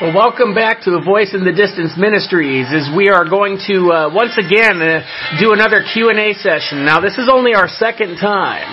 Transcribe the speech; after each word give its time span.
Well, 0.00 0.10
welcome 0.12 0.58
back 0.58 0.82
to 0.82 0.90
the 0.90 0.98
Voice 0.98 1.38
in 1.38 1.46
the 1.46 1.54
Distance 1.54 1.94
Ministries 1.94 2.66
as 2.74 2.90
we 2.90 3.14
are 3.14 3.22
going 3.22 3.62
to 3.70 3.94
uh, 3.94 4.10
once 4.10 4.34
again 4.34 4.82
uh, 4.82 5.06
do 5.38 5.54
another 5.54 5.86
Q&A 5.86 6.34
session. 6.34 6.82
Now, 6.82 6.98
this 6.98 7.14
is 7.14 7.30
only 7.30 7.54
our 7.54 7.70
second 7.70 8.18
time. 8.18 8.66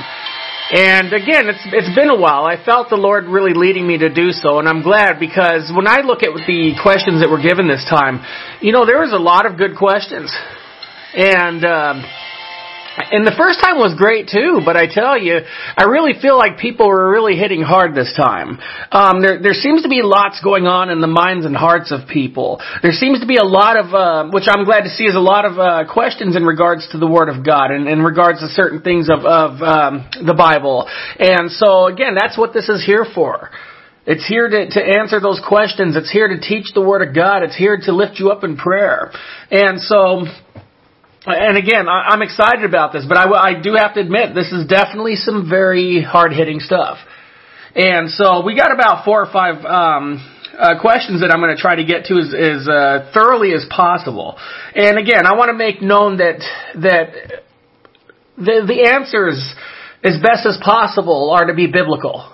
And 0.73 1.13
again, 1.13 1.46
it's, 1.46 1.62
it's 1.69 1.94
been 1.94 2.10
a 2.10 2.17
while. 2.17 2.49
I 2.49 2.57
felt 2.57 2.89
the 2.89 2.97
Lord 2.97 3.29
really 3.29 3.53
leading 3.53 3.85
me 3.85 3.99
to 4.01 4.10
do 4.10 4.33
so, 4.33 4.57
and 4.57 4.65
I'm 4.65 4.81
glad 4.81 5.21
because 5.21 5.69
when 5.69 5.85
I 5.85 6.01
look 6.01 6.26
at 6.26 6.33
the 6.33 6.73
questions 6.81 7.22
that 7.22 7.29
were 7.29 7.38
given 7.42 7.69
this 7.69 7.85
time, 7.85 8.26
you 8.58 8.74
know, 8.74 8.90
there 8.90 8.97
was 8.97 9.13
a 9.13 9.22
lot 9.22 9.46
of 9.46 9.62
good 9.62 9.78
questions. 9.78 10.33
And, 11.13 11.62
um, 11.62 12.01
and 12.97 13.26
the 13.26 13.35
first 13.37 13.60
time 13.62 13.78
was 13.78 13.96
great 13.96 14.28
too, 14.28 14.60
but 14.65 14.76
I 14.76 14.87
tell 14.87 15.15
you, 15.15 15.40
I 15.78 15.83
really 15.87 16.20
feel 16.20 16.38
like 16.38 16.59
people 16.59 16.88
were 16.88 17.09
really 17.09 17.35
hitting 17.38 17.62
hard 17.62 17.95
this 17.95 18.13
time. 18.16 18.59
Um, 18.91 19.21
there, 19.21 19.40
there 19.41 19.55
seems 19.55 19.84
to 19.84 19.90
be 19.90 20.02
lots 20.03 20.44
going 20.44 20.67
on 20.67 20.90
in 20.90 21.00
the 21.00 21.08
minds 21.08 21.45
and 21.45 21.55
hearts 21.55 21.91
of 21.91 22.08
people. 22.09 22.59
There 22.84 22.91
seems 22.91 23.22
to 23.22 23.27
be 23.27 23.38
a 23.38 23.48
lot 23.48 23.80
of, 23.80 23.94
uh, 23.94 24.30
which 24.31 24.45
I'm 24.48 24.66
glad 24.66 24.84
to 24.84 24.90
see, 24.90 25.05
is 25.05 25.16
a 25.16 25.23
lot 25.23 25.45
of 25.45 25.58
uh, 25.58 25.88
questions 25.91 26.36
in 26.36 26.44
regards 26.44 26.88
to 26.91 26.98
the 26.98 27.08
Word 27.08 27.30
of 27.30 27.45
God 27.45 27.72
and 27.72 27.88
in 27.88 28.04
regards 28.04 28.40
to 28.40 28.48
certain 28.48 28.81
things 28.81 29.08
of, 29.08 29.23
of 29.23 29.62
um, 29.62 30.09
the 30.26 30.36
Bible. 30.36 30.88
And 31.17 31.50
so 31.50 31.88
again, 31.88 32.16
that's 32.20 32.38
what 32.38 32.53
this 32.53 32.67
is 32.67 32.84
here 32.86 33.05
for. 33.16 33.50
It's 34.03 34.28
here 34.28 34.50
to, 34.50 34.67
to 34.67 34.81
answer 34.81 35.20
those 35.20 35.39
questions. 35.48 35.95
It's 35.95 36.12
here 36.12 36.28
to 36.28 36.39
teach 36.42 36.73
the 36.73 36.81
Word 36.81 37.08
of 37.08 37.14
God. 37.14 37.44
It's 37.44 37.55
here 37.55 37.80
to 37.86 37.94
lift 37.94 38.20
you 38.20 38.31
up 38.31 38.44
in 38.44 38.58
prayer. 38.58 39.12
And 39.52 39.80
so, 39.80 40.26
and 41.25 41.57
again, 41.57 41.88
I, 41.88 42.13
am 42.13 42.21
excited 42.21 42.66
about 42.66 42.93
this, 42.93 43.05
but 43.07 43.17
I, 43.17 43.30
I 43.30 43.61
do 43.61 43.75
have 43.75 43.93
to 43.93 43.99
admit, 43.99 44.34
this 44.34 44.52
is 44.52 44.66
definitely 44.67 45.16
some 45.16 45.47
very 45.49 46.02
hard-hitting 46.02 46.59
stuff. 46.59 46.97
And 47.75 48.09
so 48.09 48.44
we 48.44 48.55
got 48.55 48.71
about 48.71 49.05
four 49.05 49.21
or 49.21 49.31
five 49.31 49.63
um, 49.63 50.27
uh, 50.57 50.81
questions 50.81 51.21
that 51.21 51.31
I'm 51.31 51.39
going 51.39 51.55
to 51.55 51.61
try 51.61 51.75
to 51.75 51.85
get 51.85 52.05
to 52.05 52.16
as, 52.16 52.34
as 52.34 52.67
uh, 52.67 53.11
thoroughly 53.13 53.53
as 53.53 53.66
possible. 53.69 54.38
And 54.75 54.97
again, 54.97 55.25
I 55.25 55.36
want 55.36 55.50
to 55.50 55.58
make 55.58 55.81
known 55.81 56.17
that 56.17 56.44
that 56.75 57.13
the 58.38 58.66
the 58.67 58.89
answers, 58.91 59.38
as 60.03 60.17
best 60.22 60.45
as 60.45 60.59
possible, 60.61 61.31
are 61.31 61.45
to 61.45 61.53
be 61.53 61.67
biblical 61.67 62.33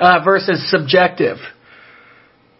uh, 0.00 0.20
versus 0.24 0.70
subjective. 0.70 1.36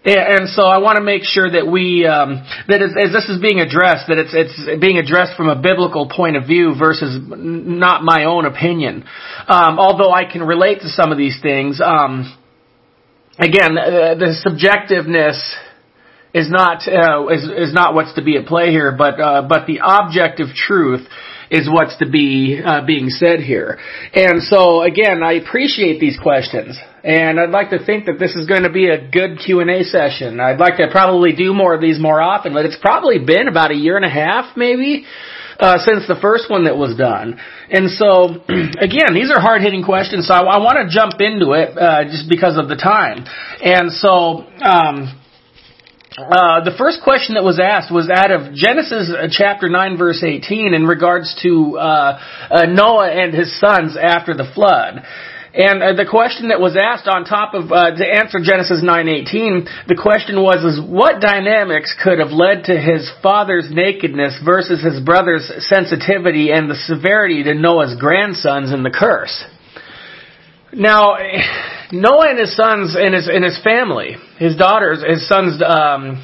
And 0.05 0.51
so 0.51 0.65
I 0.65 0.79
want 0.79 0.97
to 0.97 1.03
make 1.03 1.25
sure 1.25 1.51
that 1.51 1.67
we, 1.67 2.05
um, 2.05 2.45
that 2.69 2.83
as, 2.83 2.93
as, 2.93 3.13
this 3.13 3.25
is 3.31 3.41
being 3.41 3.61
addressed, 3.61 4.09
that 4.09 4.19
it's, 4.19 4.37
it's 4.37 4.79
being 4.79 4.99
addressed 4.99 5.35
from 5.35 5.49
a 5.49 5.57
biblical 5.57 6.11
point 6.11 6.37
of 6.37 6.45
view 6.45 6.75
versus 6.79 7.19
not 7.27 8.05
my 8.05 8.25
own 8.25 8.45
opinion. 8.45 9.05
Um, 9.49 9.79
although 9.79 10.13
I 10.13 10.31
can 10.31 10.43
relate 10.43 10.81
to 10.81 10.89
some 10.89 11.11
of 11.11 11.17
these 11.17 11.41
things, 11.41 11.81
um, 11.81 12.37
again, 13.39 13.79
uh, 13.79 14.15
the 14.21 14.37
subjectiveness 14.45 15.41
is 16.35 16.51
not 16.51 16.87
uh, 16.87 17.29
is, 17.29 17.71
is 17.71 17.73
not 17.73 17.95
what's 17.95 18.15
to 18.17 18.23
be 18.23 18.37
at 18.37 18.45
play 18.45 18.71
here, 18.71 18.93
but 18.93 19.19
uh, 19.19 19.47
but 19.49 19.67
the 19.67 19.81
objective 19.83 20.49
truth 20.55 21.07
is 21.51 21.69
what's 21.71 21.97
to 21.99 22.09
be 22.09 22.61
uh, 22.65 22.85
being 22.87 23.09
said 23.09 23.41
here. 23.41 23.79
And 24.13 24.43
so 24.43 24.83
again, 24.83 25.23
I 25.23 25.35
appreciate 25.35 26.01
these 26.01 26.19
questions. 26.21 26.79
And 27.03 27.39
I'd 27.39 27.51
like 27.51 27.71
to 27.71 27.85
think 27.85 28.07
that 28.07 28.19
this 28.19 28.35
is 28.35 28.47
going 28.47 28.63
to 28.63 28.73
be 28.73 28.89
a 28.89 29.09
good 29.11 29.39
Q&A 29.39 29.85
session. 29.85 30.41
I'd 30.41 30.59
like 30.59 30.79
to 30.79 30.89
probably 30.91 31.37
do 31.37 31.53
more 31.53 31.75
of 31.75 31.83
these 31.83 32.01
more 32.01 32.21
often, 32.21 32.55
but 32.55 32.65
it's 32.65 32.79
probably 32.81 33.19
been 33.19 33.47
about 33.49 33.71
a 33.71 33.77
year 33.77 33.97
and 33.97 34.05
a 34.07 34.11
half 34.11 34.57
maybe 34.57 35.05
uh, 35.59 35.79
since 35.85 36.07
the 36.09 36.17
first 36.21 36.51
one 36.51 36.65
that 36.65 36.77
was 36.77 36.97
done. 36.97 37.39
And 37.71 37.91
so, 37.91 38.41
again, 38.81 39.15
these 39.15 39.31
are 39.31 39.41
hard 39.41 39.63
hitting 39.63 39.85
questions, 39.85 40.27
so 40.29 40.35
I, 40.35 40.57
I 40.57 40.59
want 40.59 40.79
to 40.81 40.89
jump 40.89 41.21
into 41.21 41.53
it 41.53 41.77
uh, 41.77 42.05
just 42.05 42.29
because 42.29 42.59
of 42.59 42.69
the 42.69 42.77
time. 42.77 43.25
And 43.63 43.93
so, 43.93 44.49
um, 44.65 45.13
uh, 46.17 46.63
the 46.63 46.75
first 46.79 47.03
question 47.03 47.35
that 47.35 47.43
was 47.43 47.59
asked 47.59 47.91
was 47.91 48.07
out 48.07 48.31
of 48.31 48.55
Genesis 48.55 49.11
uh, 49.11 49.27
chapter 49.27 49.69
9 49.69 49.99
verse 49.99 50.23
18 50.23 50.73
in 50.73 50.87
regards 50.87 51.35
to 51.43 51.77
uh, 51.77 52.21
uh, 52.55 52.67
Noah 52.67 53.11
and 53.11 53.35
his 53.35 53.51
sons 53.59 53.97
after 53.99 54.33
the 54.33 54.47
flood. 54.55 55.03
And 55.55 55.83
uh, 55.83 55.95
the 55.99 56.07
question 56.07 56.55
that 56.55 56.61
was 56.61 56.79
asked 56.79 57.11
on 57.11 57.25
top 57.25 57.55
of 57.55 57.67
to 57.67 58.07
answer 58.07 58.39
Genesis 58.39 58.79
9:18, 58.79 59.87
the 59.91 59.99
question 59.99 60.39
was 60.39 60.63
is 60.63 60.79
what 60.79 61.21
dynamics 61.21 61.95
could 61.99 62.21
have 62.21 62.31
led 62.31 62.71
to 62.71 62.79
his 62.79 63.11
father's 63.21 63.67
nakedness 63.71 64.39
versus 64.45 64.83
his 64.83 65.03
brother's 65.03 65.51
sensitivity 65.67 66.51
and 66.51 66.71
the 66.71 66.79
severity 66.87 67.43
to 67.43 67.55
Noah's 67.55 67.99
grandsons 67.99 68.71
and 68.71 68.87
the 68.87 68.95
curse. 68.95 69.43
Now, 70.75 71.17
Noah 71.93 72.31
and 72.31 72.39
his 72.39 72.57
sons 72.57 72.97
and 72.99 73.15
his 73.15 73.29
and 73.29 73.45
his 73.45 73.61
family, 73.63 74.17
his 74.39 74.57
daughters, 74.57 75.03
his 75.07 75.29
sons 75.29 75.63
um, 75.63 76.23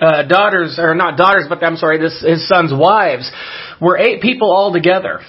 uh, 0.00 0.22
daughters 0.22 0.78
or 0.78 0.94
not 0.94 1.16
daughters, 1.16 1.44
but 1.48 1.62
I'm 1.62 1.76
sorry, 1.76 1.98
this, 1.98 2.24
his 2.26 2.48
sons' 2.48 2.72
wives 2.72 3.30
were 3.80 3.98
eight 3.98 4.22
people 4.22 4.52
all 4.52 4.72
together. 4.72 5.20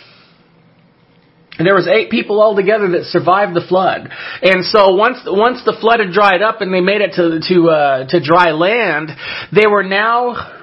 And 1.58 1.68
there 1.68 1.76
was 1.76 1.88
eight 1.88 2.10
people 2.10 2.42
altogether 2.42 2.90
that 2.92 3.04
survived 3.06 3.54
the 3.54 3.66
flood. 3.68 4.10
And 4.42 4.66
so 4.66 4.96
once 4.96 5.18
once 5.28 5.62
the 5.66 5.78
flood 5.80 6.00
had 6.00 6.12
dried 6.14 6.42
up 6.42 6.62
and 6.62 6.74
they 6.74 6.80
made 6.80 7.02
it 7.02 7.14
to 7.16 7.40
to 7.54 7.70
uh, 7.70 8.08
to 8.08 8.24
dry 8.24 8.52
land, 8.52 9.10
they 9.54 9.68
were 9.68 9.84
now 9.84 10.60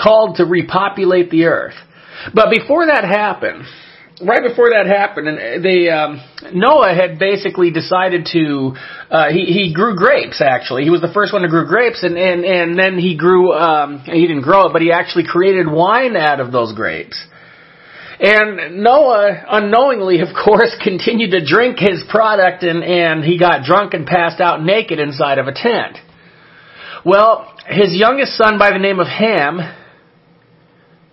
called 0.00 0.36
to 0.36 0.44
repopulate 0.44 1.30
the 1.30 1.46
earth. 1.46 1.74
But 2.32 2.50
before 2.50 2.86
that 2.86 3.04
happened, 3.04 3.64
right 4.22 4.42
before 4.42 4.70
that 4.70 4.86
happened, 4.86 5.28
and 5.28 5.64
they 5.64 5.88
um, 5.88 6.20
Noah 6.52 6.94
had 6.94 7.18
basically 7.18 7.70
decided 7.70 8.28
to 8.32 8.74
uh, 9.10 9.28
he 9.30 9.46
he 9.46 9.72
grew 9.74 9.96
grapes. 9.96 10.40
Actually, 10.40 10.84
he 10.84 10.90
was 10.90 11.00
the 11.00 11.12
first 11.12 11.32
one 11.32 11.42
to 11.42 11.48
grow 11.48 11.66
grapes, 11.66 12.02
and 12.02 12.16
and 12.16 12.44
and 12.44 12.78
then 12.78 12.98
he 12.98 13.16
grew 13.16 13.52
um, 13.52 14.00
he 14.00 14.26
didn't 14.26 14.42
grow 14.42 14.66
it, 14.66 14.72
but 14.72 14.82
he 14.82 14.92
actually 14.92 15.24
created 15.26 15.66
wine 15.70 16.16
out 16.16 16.40
of 16.40 16.52
those 16.52 16.74
grapes. 16.74 17.16
And 18.18 18.82
Noah, 18.82 19.44
unknowingly, 19.50 20.20
of 20.20 20.28
course, 20.32 20.74
continued 20.82 21.32
to 21.32 21.44
drink 21.44 21.78
his 21.78 22.02
product 22.08 22.62
and, 22.62 22.82
and 22.82 23.22
he 23.22 23.38
got 23.38 23.64
drunk 23.64 23.92
and 23.92 24.06
passed 24.06 24.40
out 24.40 24.62
naked 24.62 24.98
inside 24.98 25.38
of 25.38 25.46
a 25.46 25.52
tent. 25.52 25.98
Well, 27.04 27.54
his 27.68 27.94
youngest 27.94 28.32
son 28.36 28.58
by 28.58 28.70
the 28.70 28.78
name 28.78 29.00
of 29.00 29.06
Ham, 29.06 29.60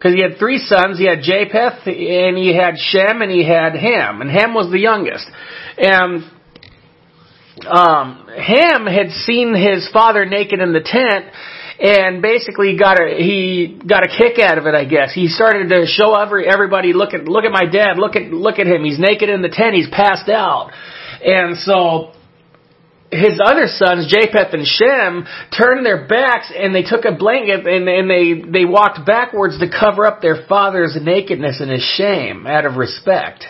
because 0.04 0.16
he 0.16 0.22
had 0.22 0.38
three 0.38 0.58
sons, 0.58 1.00
he 1.00 1.08
had 1.08 1.22
Japheth 1.22 1.88
and 1.88 2.38
he 2.38 2.54
had 2.54 2.76
Shem 2.78 3.22
and 3.22 3.32
he 3.32 3.48
had 3.48 3.74
Ham, 3.74 4.20
and 4.20 4.30
Ham 4.30 4.54
was 4.54 4.70
the 4.70 4.80
youngest. 4.80 5.26
And 5.78 6.24
um, 7.66 8.28
Ham 8.36 8.86
had 8.86 9.12
seen 9.24 9.56
his 9.56 9.88
father 9.94 10.26
naked 10.26 10.60
in 10.60 10.74
the 10.74 10.82
tent 10.84 11.32
and 11.80 12.22
basically 12.22 12.78
got 12.78 13.00
a 13.00 13.16
he 13.16 13.80
got 13.88 14.04
a 14.04 14.10
kick 14.10 14.40
out 14.40 14.58
of 14.58 14.66
it. 14.66 14.76
I 14.76 14.84
guess 14.84 15.14
he 15.14 15.30
started 15.30 15.70
to 15.70 15.86
show 15.86 16.14
every 16.16 16.50
everybody 16.50 16.92
look 16.92 17.14
at 17.14 17.24
look 17.24 17.46
at 17.46 17.54
my 17.54 17.66
dad, 17.66 17.98
look 17.98 18.18
at 18.18 18.24
look 18.24 18.60
at 18.60 18.68
him. 18.68 18.84
He's 18.84 19.00
naked 19.00 19.30
in 19.30 19.42
the 19.42 19.48
tent. 19.48 19.74
He's 19.74 19.90
passed 19.90 20.28
out, 20.28 20.72
and 21.24 21.56
so 21.60 22.12
his 23.14 23.40
other 23.44 23.68
sons, 23.68 24.12
Japheth 24.12 24.54
and 24.54 24.66
Shem, 24.66 25.26
turned 25.56 25.86
their 25.86 26.08
backs 26.08 26.52
and 26.56 26.74
they 26.74 26.84
took 26.84 27.06
a 27.06 27.16
blanket 27.16 27.66
and, 27.68 27.88
and 27.88 28.10
they, 28.10 28.50
they 28.50 28.66
walked 28.66 29.06
backwards 29.06 29.60
to 29.60 29.70
cover 29.70 30.06
up 30.06 30.22
their 30.22 30.46
father's 30.48 30.98
nakedness 31.02 31.62
and 31.62 31.72
his 31.72 31.84
shame 31.98 32.48
out 32.48 32.66
of 32.66 32.76
respect. 32.76 33.46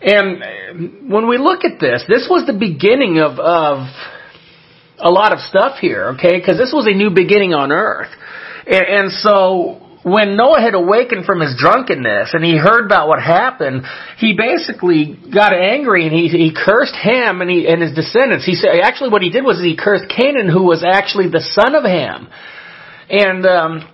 And 0.00 1.10
when 1.10 1.28
we 1.28 1.38
look 1.38 1.64
at 1.64 1.80
this, 1.80 2.04
this 2.08 2.26
was 2.28 2.46
the 2.46 2.58
beginning 2.58 3.20
of, 3.20 3.38
of 3.38 3.88
a 4.98 5.10
lot 5.10 5.32
of 5.32 5.38
stuff 5.40 5.78
here, 5.78 6.10
okay? 6.14 6.38
Because 6.38 6.58
this 6.58 6.72
was 6.74 6.86
a 6.86 6.96
new 6.96 7.10
beginning 7.10 7.54
on 7.54 7.72
earth. 7.72 8.10
And, 8.66 8.84
and 8.84 9.12
so 9.12 9.83
when 10.04 10.36
Noah 10.36 10.60
had 10.60 10.74
awakened 10.74 11.24
from 11.24 11.40
his 11.40 11.56
drunkenness 11.58 12.34
and 12.34 12.44
he 12.44 12.56
heard 12.56 12.84
about 12.84 13.08
what 13.08 13.20
happened, 13.20 13.84
he 14.18 14.36
basically 14.36 15.18
got 15.32 15.52
angry 15.54 16.06
and 16.06 16.14
he, 16.14 16.28
he 16.28 16.54
cursed 16.54 16.94
Ham 16.94 17.40
and, 17.40 17.50
he, 17.50 17.66
and 17.66 17.80
his 17.80 17.94
descendants. 17.94 18.44
He 18.44 18.54
said, 18.54 18.68
actually 18.82 19.10
what 19.10 19.22
he 19.22 19.30
did 19.30 19.44
was 19.44 19.58
he 19.60 19.76
cursed 19.76 20.04
Canaan 20.14 20.48
who 20.48 20.64
was 20.64 20.84
actually 20.84 21.28
the 21.28 21.40
son 21.40 21.74
of 21.74 21.84
Ham. 21.84 22.28
And, 23.08 23.46
um, 23.46 23.90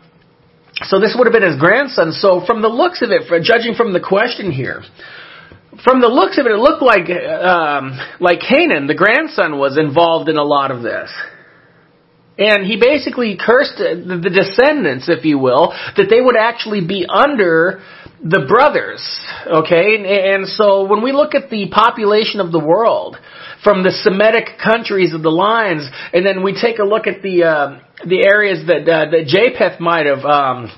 so 0.83 0.99
this 0.99 1.15
would 1.17 1.27
have 1.27 1.33
been 1.33 1.49
his 1.49 1.61
grandson. 1.61 2.13
So 2.13 2.43
from 2.47 2.63
the 2.63 2.69
looks 2.69 3.03
of 3.03 3.11
it, 3.11 3.23
judging 3.43 3.75
from 3.75 3.93
the 3.93 4.01
question 4.01 4.51
here, 4.51 4.83
from 5.85 6.01
the 6.01 6.09
looks 6.09 6.39
of 6.39 6.47
it, 6.47 6.53
it 6.53 6.59
looked 6.59 6.83
like 6.83 7.09
um, 7.09 7.99
like 8.19 8.41
Canaan, 8.41 8.87
the 8.87 8.95
grandson, 8.95 9.59
was 9.59 9.79
involved 9.79 10.29
in 10.29 10.37
a 10.37 10.43
lot 10.43 10.71
of 10.71 10.83
this. 10.83 11.11
And 12.41 12.67
he 12.67 12.81
basically 12.81 13.37
cursed 13.39 13.77
the 13.77 14.33
descendants, 14.33 15.09
if 15.09 15.25
you 15.25 15.39
will, 15.39 15.75
that 15.97 16.09
they 16.09 16.21
would 16.21 16.37
actually 16.37 16.87
be 16.87 17.07
under 17.07 17.83
the 18.25 18.47
brothers. 18.49 19.05
Okay? 19.47 20.01
And 20.35 20.49
so 20.49 20.87
when 20.87 21.03
we 21.03 21.13
look 21.13 21.35
at 21.35 21.51
the 21.51 21.69
population 21.71 22.41
of 22.41 22.51
the 22.51 22.59
world, 22.59 23.17
from 23.63 23.83
the 23.83 23.91
Semitic 23.91 24.57
countries 24.57 25.13
of 25.13 25.23
the 25.23 25.31
lines, 25.31 25.87
and 26.15 26.25
then 26.25 26.43
we 26.43 26.57
take 26.59 26.79
a 26.79 26.83
look 26.83 27.07
at 27.07 27.21
the 27.21 27.45
uh, 27.45 27.81
the 28.07 28.25
areas 28.25 28.67
that 28.67 28.89
uh, 28.89 29.11
that 29.11 29.27
Japheth 29.29 29.79
might 29.81 30.07
have 30.07 30.25
um, 30.25 30.73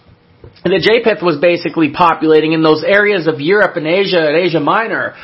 the 0.65 0.83
Japheth 0.83 1.23
was 1.23 1.39
basically 1.41 1.93
populating 1.93 2.53
in 2.53 2.63
those 2.63 2.83
areas 2.83 3.27
of 3.27 3.41
Europe 3.41 3.77
and 3.77 3.87
Asia 3.87 4.19
and 4.19 4.37
Asia 4.37 4.61
Minor. 4.61 5.15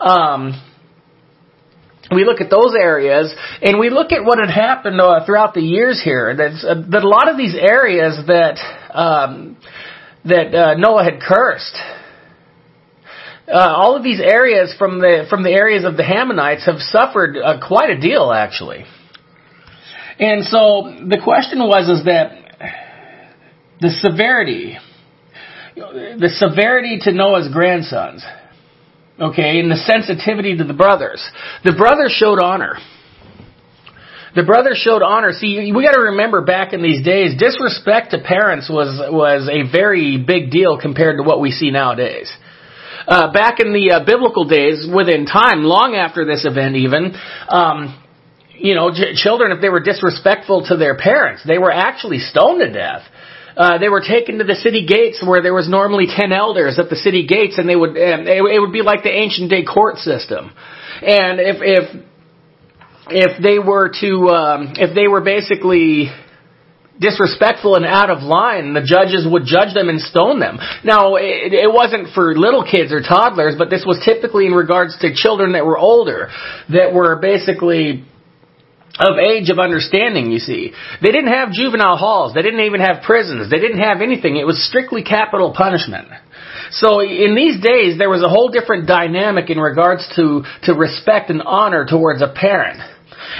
Um, 0.00 0.52
we 2.10 2.24
look 2.24 2.40
at 2.40 2.50
those 2.50 2.74
areas 2.78 3.34
and 3.62 3.78
we 3.78 3.90
look 3.90 4.12
at 4.12 4.24
what 4.24 4.38
had 4.38 4.50
happened 4.50 5.00
uh, 5.00 5.24
throughout 5.26 5.54
the 5.54 5.60
years 5.60 6.00
here. 6.02 6.34
That, 6.36 6.52
uh, 6.64 6.90
that 6.90 7.02
a 7.02 7.08
lot 7.08 7.28
of 7.28 7.36
these 7.36 7.54
areas 7.54 8.18
that 8.26 8.58
um, 8.94 9.56
that 10.24 10.54
uh, 10.54 10.74
Noah 10.74 11.04
had 11.04 11.20
cursed, 11.20 11.76
uh, 13.48 13.58
all 13.58 13.96
of 13.96 14.02
these 14.02 14.20
areas 14.20 14.74
from 14.78 14.98
the 14.98 15.26
from 15.30 15.42
the 15.42 15.50
areas 15.50 15.84
of 15.84 15.96
the 15.96 16.04
Hammonites 16.04 16.66
have 16.66 16.80
suffered 16.80 17.36
uh, 17.36 17.66
quite 17.66 17.90
a 17.90 18.00
deal, 18.00 18.32
actually. 18.32 18.84
And 20.18 20.44
so 20.44 20.94
the 21.06 21.20
question 21.22 21.58
was 21.58 21.88
is 21.88 22.04
that 22.06 22.42
the 23.80 23.90
severity, 23.90 24.78
the 25.74 26.30
severity 26.38 26.98
to 27.02 27.12
Noah's 27.12 27.52
grandsons 27.52 28.24
okay, 29.20 29.60
and 29.60 29.70
the 29.70 29.76
sensitivity 29.76 30.56
to 30.56 30.64
the 30.64 30.74
brothers. 30.74 31.22
The 31.64 31.72
brothers 31.72 32.12
showed 32.12 32.38
honor. 32.42 32.78
The 34.34 34.42
brothers 34.42 34.76
showed 34.76 35.02
honor. 35.02 35.32
See, 35.32 35.72
we 35.74 35.82
got 35.82 35.92
to 35.92 36.12
remember 36.12 36.42
back 36.42 36.74
in 36.74 36.82
these 36.82 37.02
days, 37.02 37.38
disrespect 37.38 38.10
to 38.10 38.18
parents 38.18 38.68
was 38.68 39.00
was 39.10 39.48
a 39.48 39.70
very 39.70 40.22
big 40.22 40.50
deal 40.50 40.78
compared 40.78 41.16
to 41.16 41.22
what 41.22 41.40
we 41.40 41.50
see 41.50 41.70
nowadays. 41.70 42.30
Uh, 43.08 43.32
back 43.32 43.60
in 43.60 43.72
the 43.72 43.92
uh, 43.92 44.04
biblical 44.04 44.44
days, 44.44 44.86
within 44.92 45.26
time, 45.26 45.62
long 45.62 45.94
after 45.94 46.26
this 46.26 46.44
event, 46.44 46.74
even, 46.74 47.14
um, 47.48 48.02
you 48.58 48.74
know, 48.74 48.90
ch- 48.90 49.14
children, 49.14 49.52
if 49.52 49.60
they 49.62 49.68
were 49.68 49.80
disrespectful 49.80 50.66
to 50.66 50.76
their 50.76 50.96
parents, 50.96 51.42
they 51.46 51.56
were 51.56 51.70
actually 51.70 52.18
stoned 52.18 52.60
to 52.60 52.70
death. 52.70 53.02
Uh, 53.56 53.78
they 53.78 53.88
were 53.88 54.02
taken 54.02 54.38
to 54.38 54.44
the 54.44 54.54
city 54.54 54.84
gates 54.86 55.24
where 55.26 55.40
there 55.40 55.54
was 55.54 55.68
normally 55.68 56.06
ten 56.06 56.30
elders 56.30 56.78
at 56.78 56.90
the 56.90 56.96
city 56.96 57.26
gates, 57.26 57.56
and 57.56 57.68
they 57.68 57.76
would 57.76 57.90
um, 57.90 58.28
it, 58.28 58.42
it 58.44 58.60
would 58.60 58.72
be 58.72 58.82
like 58.82 59.02
the 59.02 59.12
ancient 59.12 59.48
day 59.48 59.64
court 59.64 59.96
system. 59.96 60.52
And 61.00 61.40
if 61.40 61.56
if 61.60 62.04
if 63.08 63.42
they 63.42 63.58
were 63.58 63.90
to 64.00 64.28
um, 64.28 64.74
if 64.76 64.94
they 64.94 65.08
were 65.08 65.22
basically 65.22 66.10
disrespectful 67.00 67.76
and 67.76 67.84
out 67.84 68.10
of 68.10 68.22
line, 68.22 68.72
the 68.72 68.82
judges 68.82 69.26
would 69.28 69.44
judge 69.44 69.74
them 69.74 69.88
and 69.88 70.00
stone 70.00 70.40
them. 70.40 70.58
Now, 70.82 71.16
it, 71.16 71.52
it, 71.52 71.72
wasn't 71.72 72.08
for 72.14 72.34
little 72.34 72.64
kids 72.64 72.92
or 72.92 73.00
toddlers, 73.00 73.54
but 73.58 73.68
this 73.68 73.84
was 73.86 74.00
typically 74.04 74.46
in 74.46 74.52
regards 74.52 74.96
to 75.00 75.12
children 75.14 75.52
that 75.52 75.66
were 75.66 75.76
older, 75.76 76.30
that 76.70 76.94
were 76.94 77.16
basically 77.16 78.04
of 78.98 79.18
age 79.18 79.50
of 79.50 79.58
understanding, 79.58 80.30
you 80.30 80.38
see. 80.38 80.72
They 81.02 81.12
didn't 81.12 81.32
have 81.32 81.52
juvenile 81.52 81.96
halls. 81.96 82.34
They 82.34 82.42
didn't 82.42 82.60
even 82.60 82.80
have 82.80 83.02
prisons. 83.02 83.50
They 83.50 83.58
didn't 83.58 83.80
have 83.80 84.00
anything. 84.00 84.36
It 84.36 84.46
was 84.46 84.62
strictly 84.66 85.02
capital 85.02 85.52
punishment. 85.56 86.08
So 86.70 87.00
in 87.00 87.34
these 87.34 87.60
days, 87.60 87.98
there 87.98 88.10
was 88.10 88.22
a 88.22 88.28
whole 88.28 88.48
different 88.48 88.86
dynamic 88.86 89.50
in 89.50 89.58
regards 89.58 90.06
to, 90.16 90.42
to 90.64 90.74
respect 90.74 91.30
and 91.30 91.42
honor 91.42 91.86
towards 91.88 92.22
a 92.22 92.28
parent. 92.28 92.80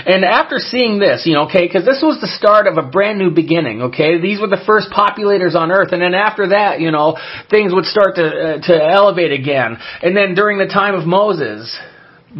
And 0.04 0.24
after 0.24 0.58
seeing 0.58 0.98
this, 0.98 1.22
you 1.24 1.34
know, 1.34 1.46
okay, 1.46 1.66
because 1.66 1.84
this 1.84 2.02
was 2.02 2.20
the 2.20 2.26
start 2.26 2.66
of 2.66 2.76
a 2.76 2.82
brand 2.82 3.18
new 3.18 3.30
beginning, 3.30 3.82
okay? 3.82 4.20
These 4.20 4.40
were 4.40 4.48
the 4.48 4.62
first 4.66 4.90
populators 4.90 5.54
on 5.54 5.70
earth, 5.70 5.92
and 5.92 6.02
then 6.02 6.12
after 6.12 6.48
that, 6.48 6.80
you 6.80 6.90
know, 6.90 7.16
things 7.50 7.72
would 7.72 7.84
start 7.86 8.16
to, 8.16 8.26
uh, 8.26 8.66
to 8.66 8.74
elevate 8.74 9.32
again. 9.32 9.78
And 10.02 10.16
then 10.16 10.34
during 10.34 10.58
the 10.58 10.66
time 10.66 10.94
of 10.94 11.06
Moses, 11.06 11.74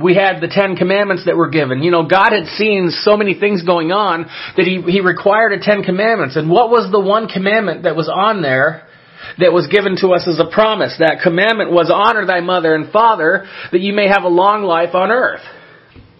we 0.01 0.15
had 0.15 0.41
the 0.41 0.49
Ten 0.49 0.77
Commandments 0.77 1.25
that 1.25 1.37
were 1.37 1.49
given. 1.49 1.83
You 1.83 1.91
know, 1.91 2.07
God 2.07 2.33
had 2.33 2.47
seen 2.59 2.91
so 2.91 3.17
many 3.17 3.39
things 3.39 3.63
going 3.63 3.93
on 3.93 4.27
that 4.57 4.67
He, 4.67 4.83
He 4.83 5.01
required 5.01 5.53
a 5.53 5.61
Ten 5.61 5.83
Commandments. 5.83 6.37
And 6.37 6.51
what 6.51 6.71
was 6.71 6.91
the 6.93 7.01
one 7.01 7.29
commandment 7.29 7.85
that 7.85 7.97
was 7.97 8.09
on 8.09 8.43
there 8.43 8.87
that 9.39 9.53
was 9.53 9.67
given 9.69 9.97
to 10.03 10.09
us 10.09 10.29
as 10.29 10.39
a 10.39 10.53
promise? 10.53 10.97
That 10.99 11.21
commandment 11.23 11.73
was 11.73 11.91
honor 11.93 12.27
thy 12.27 12.41
mother 12.41 12.75
and 12.75 12.93
father 12.93 13.47
that 13.73 13.81
you 13.81 13.95
may 13.95 14.09
have 14.09 14.25
a 14.25 14.29
long 14.29 14.65
life 14.65 14.95
on 14.95 15.11
earth. 15.11 15.43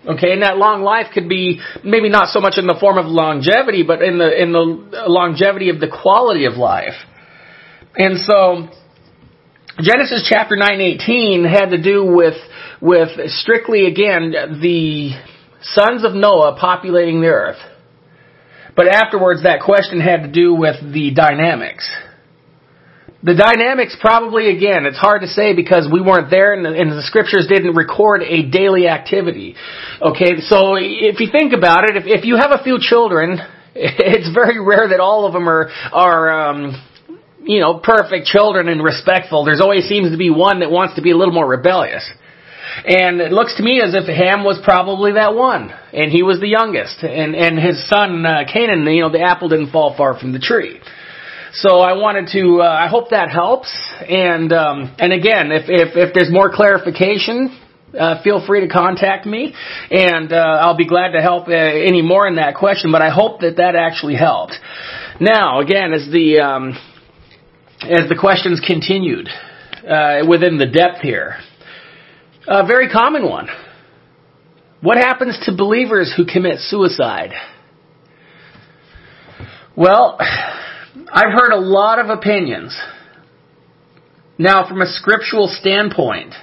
Okay, 0.07 0.33
and 0.33 0.43
that 0.43 0.57
long 0.57 0.83
life 0.83 1.07
could 1.13 1.29
be 1.29 1.61
maybe 1.83 2.09
not 2.09 2.29
so 2.29 2.41
much 2.41 2.55
in 2.57 2.67
the 2.67 2.77
form 2.79 2.97
of 2.97 3.07
longevity, 3.07 3.83
but 3.83 4.03
in 4.03 4.19
the 4.19 4.41
in 4.41 4.53
the 4.53 5.05
longevity 5.09 5.69
of 5.69 5.81
the 5.81 5.89
quality 5.89 6.47
of 6.47 6.55
life. 6.55 6.95
And 7.97 8.17
so 8.21 8.69
Genesis 9.83 10.25
chapter 10.31 10.57
9:18 10.57 11.45
had 11.45 11.71
to 11.71 11.83
do 11.83 12.05
with 12.05 12.35
with 12.87 13.09
strictly, 13.31 13.87
again, 13.87 14.31
the 14.63 15.11
sons 15.61 16.05
of 16.05 16.15
Noah 16.15 16.57
populating 16.59 17.21
the 17.21 17.27
earth. 17.27 17.59
But 18.77 18.87
afterwards, 18.87 19.43
that 19.43 19.61
question 19.65 20.01
had 20.01 20.23
to 20.23 20.31
do 20.31 20.55
with 20.55 20.77
the 20.81 21.11
dynamics. 21.13 21.91
The 23.25 23.35
dynamics 23.35 23.97
probably, 24.01 24.55
again, 24.55 24.87
it's 24.87 24.99
hard 24.99 25.23
to 25.23 25.27
say 25.27 25.53
because 25.53 25.89
we 25.91 26.01
weren't 26.01 26.31
there 26.31 26.55
and 26.55 26.65
the, 26.65 26.71
and 26.71 26.93
the, 26.93 27.03
scriptures 27.03 27.49
didn't 27.49 27.75
record 27.75 28.23
a 28.23 28.49
daily 28.49 28.87
activity. 28.87 29.57
Okay, 30.01 30.39
so 30.47 30.77
if 30.77 31.19
you 31.19 31.27
think 31.33 31.53
about 31.53 31.91
it, 31.91 31.97
if, 31.97 32.05
if 32.07 32.25
you 32.25 32.37
have 32.37 32.53
a 32.53 32.63
few 32.63 32.79
children, 32.79 33.41
it's 33.75 34.33
very 34.33 34.61
rare 34.61 34.89
that 34.91 35.01
all 35.01 35.27
of 35.27 35.33
them 35.33 35.49
are, 35.49 35.71
are, 35.93 36.51
um, 36.51 36.81
you 37.43 37.59
know, 37.59 37.81
perfect 37.83 38.27
children 38.27 38.69
and 38.69 38.85
respectful. 38.85 39.45
There's 39.45 39.61
always 39.61 39.89
seems 39.89 40.13
to 40.13 40.19
be 40.19 40.31
one 40.31 40.61
that 40.61 40.71
wants 40.71 40.95
to 40.95 41.03
be 41.03 41.11
a 41.11 41.17
little 41.17 41.35
more 41.35 41.49
rebellious. 41.49 42.09
And 42.85 43.21
it 43.21 43.33
looks 43.33 43.57
to 43.57 43.63
me 43.63 43.81
as 43.81 43.95
if 43.95 44.07
Ham 44.07 44.45
was 44.45 44.61
probably 44.63 45.13
that 45.13 45.35
one, 45.35 45.73
and 45.93 46.11
he 46.11 46.23
was 46.23 46.41
the 46.41 46.49
youngest, 46.49 47.03
and 47.03 47.35
and 47.35 47.59
his 47.59 47.89
son 47.89 48.27
uh, 48.27 48.45
Canaan, 48.53 48.87
you 48.87 49.03
know, 49.03 49.11
the 49.11 49.23
apple 49.23 49.49
didn't 49.49 49.71
fall 49.71 49.97
far 49.97 50.19
from 50.19 50.33
the 50.33 50.39
tree. 50.39 50.81
So 51.53 51.81
I 51.81 51.95
wanted 51.95 52.29
to. 52.33 52.61
Uh, 52.63 52.69
I 52.69 52.89
hope 52.89 53.11
that 53.11 53.31
helps. 53.31 53.71
And 54.09 54.53
um, 54.53 54.95
and 54.99 55.13
again, 55.13 55.53
if 55.53 55.65
if 55.69 55.97
if 55.97 56.15
there's 56.15 56.31
more 56.31 56.51
clarification, 56.53 57.57
uh, 57.99 58.23
feel 58.23 58.45
free 58.47 58.61
to 58.61 58.69
contact 58.69 59.27
me, 59.27 59.55
and 59.91 60.33
uh, 60.33 60.37
I'll 60.37 60.77
be 60.77 60.87
glad 60.87 61.13
to 61.13 61.23
help 61.23 61.49
uh, 61.49 61.53
any 61.53 62.03
more 62.03 62.27
in 62.27 62.37
that 62.37 62.57
question. 62.57 62.93
But 62.93 63.01
I 63.01 63.11
hope 63.11 63.41
that 63.41 63.57
that 63.57 63.75
actually 63.75 64.17
helped. 64.17 64.55
Now, 65.21 65.61
again, 65.61 65.93
as 65.93 66.11
the 66.13 66.41
um, 66.41 66.77
as 67.83 68.09
the 68.09 68.17
questions 68.19 68.61
continued 68.61 69.29
uh, 69.89 70.27
within 70.29 70.59
the 70.59 70.67
depth 70.67 71.01
here, 71.01 71.37
a 72.47 72.67
very 72.67 72.89
common 72.89 73.29
one. 73.29 73.49
What 74.81 74.97
happens 74.97 75.39
to 75.47 75.57
believers 75.57 76.13
who 76.17 76.25
commit 76.27 76.61
suicide? 76.61 77.33
Well, 79.77 80.17
I've 80.21 81.33
heard 81.33 81.53
a 81.53 81.59
lot 81.59 81.99
of 81.99 82.09
opinions. 82.09 82.79
Now, 84.39 84.69
from 84.69 84.83
a 84.83 84.87
scriptural 84.87 85.49
standpoint, 85.49 86.35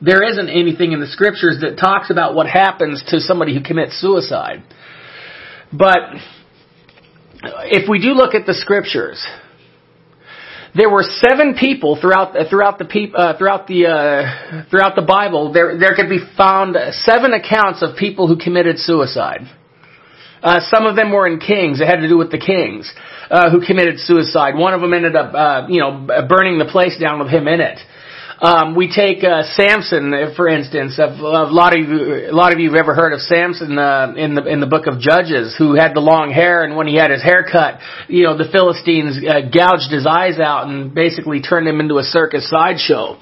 there 0.00 0.22
isn't 0.22 0.48
anything 0.48 0.92
in 0.92 1.00
the 1.00 1.06
scriptures 1.06 1.58
that 1.60 1.78
talks 1.78 2.10
about 2.10 2.34
what 2.34 2.46
happens 2.46 3.02
to 3.08 3.20
somebody 3.20 3.54
who 3.54 3.62
commits 3.62 4.00
suicide. 4.00 4.62
But 5.72 5.98
if 7.42 7.88
we 7.88 8.00
do 8.00 8.12
look 8.12 8.34
at 8.34 8.46
the 8.46 8.54
scriptures, 8.54 9.24
there 10.74 10.88
were 10.88 11.02
seven 11.02 11.56
people 11.58 11.98
throughout 12.00 12.34
throughout 12.48 12.78
the 12.78 12.86
uh, 13.14 13.36
throughout 13.38 13.66
the 13.66 13.86
uh, 13.86 14.70
throughout 14.70 14.94
the 14.94 15.02
Bible. 15.02 15.52
There 15.52 15.78
there 15.78 15.94
could 15.94 16.08
be 16.08 16.20
found 16.36 16.76
seven 16.92 17.32
accounts 17.32 17.82
of 17.82 17.96
people 17.96 18.28
who 18.28 18.36
committed 18.36 18.78
suicide. 18.78 19.42
Uh, 20.42 20.60
some 20.70 20.86
of 20.86 20.96
them 20.96 21.12
were 21.12 21.26
in 21.26 21.38
Kings. 21.38 21.80
It 21.80 21.86
had 21.86 22.00
to 22.00 22.08
do 22.08 22.16
with 22.16 22.30
the 22.30 22.38
kings 22.38 22.90
uh, 23.30 23.50
who 23.50 23.60
committed 23.64 23.98
suicide. 23.98 24.54
One 24.56 24.72
of 24.72 24.80
them 24.80 24.94
ended 24.94 25.14
up, 25.14 25.34
uh, 25.34 25.66
you 25.68 25.80
know, 25.80 26.06
burning 26.26 26.58
the 26.58 26.64
place 26.64 26.98
down 26.98 27.18
with 27.18 27.28
him 27.28 27.46
in 27.46 27.60
it. 27.60 27.78
Um, 28.40 28.74
we 28.74 28.88
take 28.88 29.22
uh, 29.22 29.42
Samson, 29.52 30.32
for 30.34 30.48
instance. 30.48 30.98
A, 30.98 31.12
a 31.12 31.52
lot 31.52 31.76
of 31.76 31.80
you, 31.86 32.30
a 32.30 32.32
lot 32.32 32.54
of 32.54 32.58
you 32.58 32.70
have 32.70 32.78
ever 32.78 32.94
heard 32.94 33.12
of 33.12 33.20
Samson 33.20 33.76
uh, 33.76 34.14
in 34.16 34.34
the 34.34 34.46
in 34.46 34.60
the 34.60 34.66
book 34.66 34.86
of 34.86 34.98
Judges, 34.98 35.54
who 35.58 35.74
had 35.74 35.92
the 35.94 36.00
long 36.00 36.30
hair, 36.30 36.64
and 36.64 36.74
when 36.74 36.86
he 36.86 36.96
had 36.96 37.10
his 37.10 37.22
hair 37.22 37.44
cut, 37.44 37.80
you 38.08 38.24
know, 38.24 38.38
the 38.38 38.48
Philistines 38.50 39.20
uh, 39.28 39.44
gouged 39.52 39.92
his 39.92 40.06
eyes 40.06 40.40
out 40.40 40.68
and 40.68 40.94
basically 40.94 41.42
turned 41.42 41.68
him 41.68 41.80
into 41.80 41.98
a 41.98 42.02
circus 42.02 42.48
sideshow. 42.48 43.20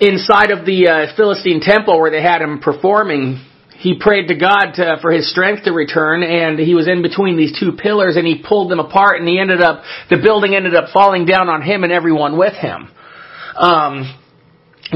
Inside 0.00 0.50
of 0.50 0.64
the 0.64 0.88
uh, 0.88 1.14
Philistine 1.14 1.60
temple 1.60 2.00
where 2.00 2.10
they 2.10 2.22
had 2.22 2.40
him 2.40 2.60
performing, 2.60 3.44
he 3.76 4.00
prayed 4.00 4.28
to 4.28 4.34
God 4.34 4.72
to, 4.76 4.96
for 5.02 5.12
his 5.12 5.30
strength 5.30 5.64
to 5.64 5.72
return, 5.72 6.22
and 6.22 6.58
he 6.58 6.74
was 6.74 6.88
in 6.88 7.02
between 7.02 7.36
these 7.36 7.52
two 7.60 7.72
pillars, 7.72 8.16
and 8.16 8.26
he 8.26 8.42
pulled 8.42 8.70
them 8.70 8.80
apart, 8.80 9.20
and 9.20 9.28
he 9.28 9.38
ended 9.38 9.60
up, 9.60 9.82
the 10.08 10.16
building 10.16 10.54
ended 10.54 10.74
up 10.74 10.88
falling 10.90 11.26
down 11.26 11.50
on 11.50 11.60
him 11.60 11.84
and 11.84 11.92
everyone 11.92 12.38
with 12.38 12.54
him. 12.54 12.88
Um, 13.54 14.14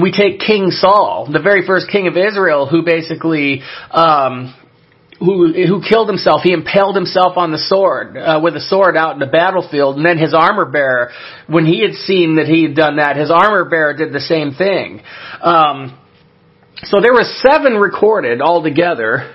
we 0.01 0.13
take 0.13 0.41
King 0.41 0.71
Saul, 0.71 1.29
the 1.31 1.41
very 1.41 1.67
first 1.67 1.91
king 1.91 2.07
of 2.07 2.17
Israel, 2.17 2.67
who 2.67 2.83
basically 2.83 3.63
um, 3.91 4.55
who 5.19 5.53
who 5.53 5.83
killed 5.87 6.09
himself. 6.09 6.43
He 6.43 6.53
impaled 6.53 6.97
himself 6.97 7.37
on 7.37 7.53
the 7.53 7.59
sword 7.59 8.17
uh, 8.17 8.41
with 8.43 8.57
a 8.57 8.61
sword 8.61 8.97
out 8.97 9.13
in 9.15 9.19
the 9.19 9.27
battlefield, 9.27 9.97
and 9.97 10.07
then 10.07 10.19
his 10.19 10.35
armor 10.35 10.65
bearer, 10.65 11.11
when 11.47 11.67
he 11.67 11.83
had 11.83 11.95
seen 11.95 12.37
that 12.37 12.47
he 12.47 12.63
had 12.63 12.75
done 12.75 12.97
that, 12.97 13.17
his 13.17 13.31
armor 13.31 13.69
bearer 13.69 13.95
did 13.95 14.13
the 14.13 14.21
same 14.21 14.53
thing. 14.53 15.03
Um, 15.43 15.99
so 16.85 17.01
there 17.01 17.13
were 17.13 17.27
seven 17.47 17.75
recorded 17.75 18.41
altogether 18.41 19.35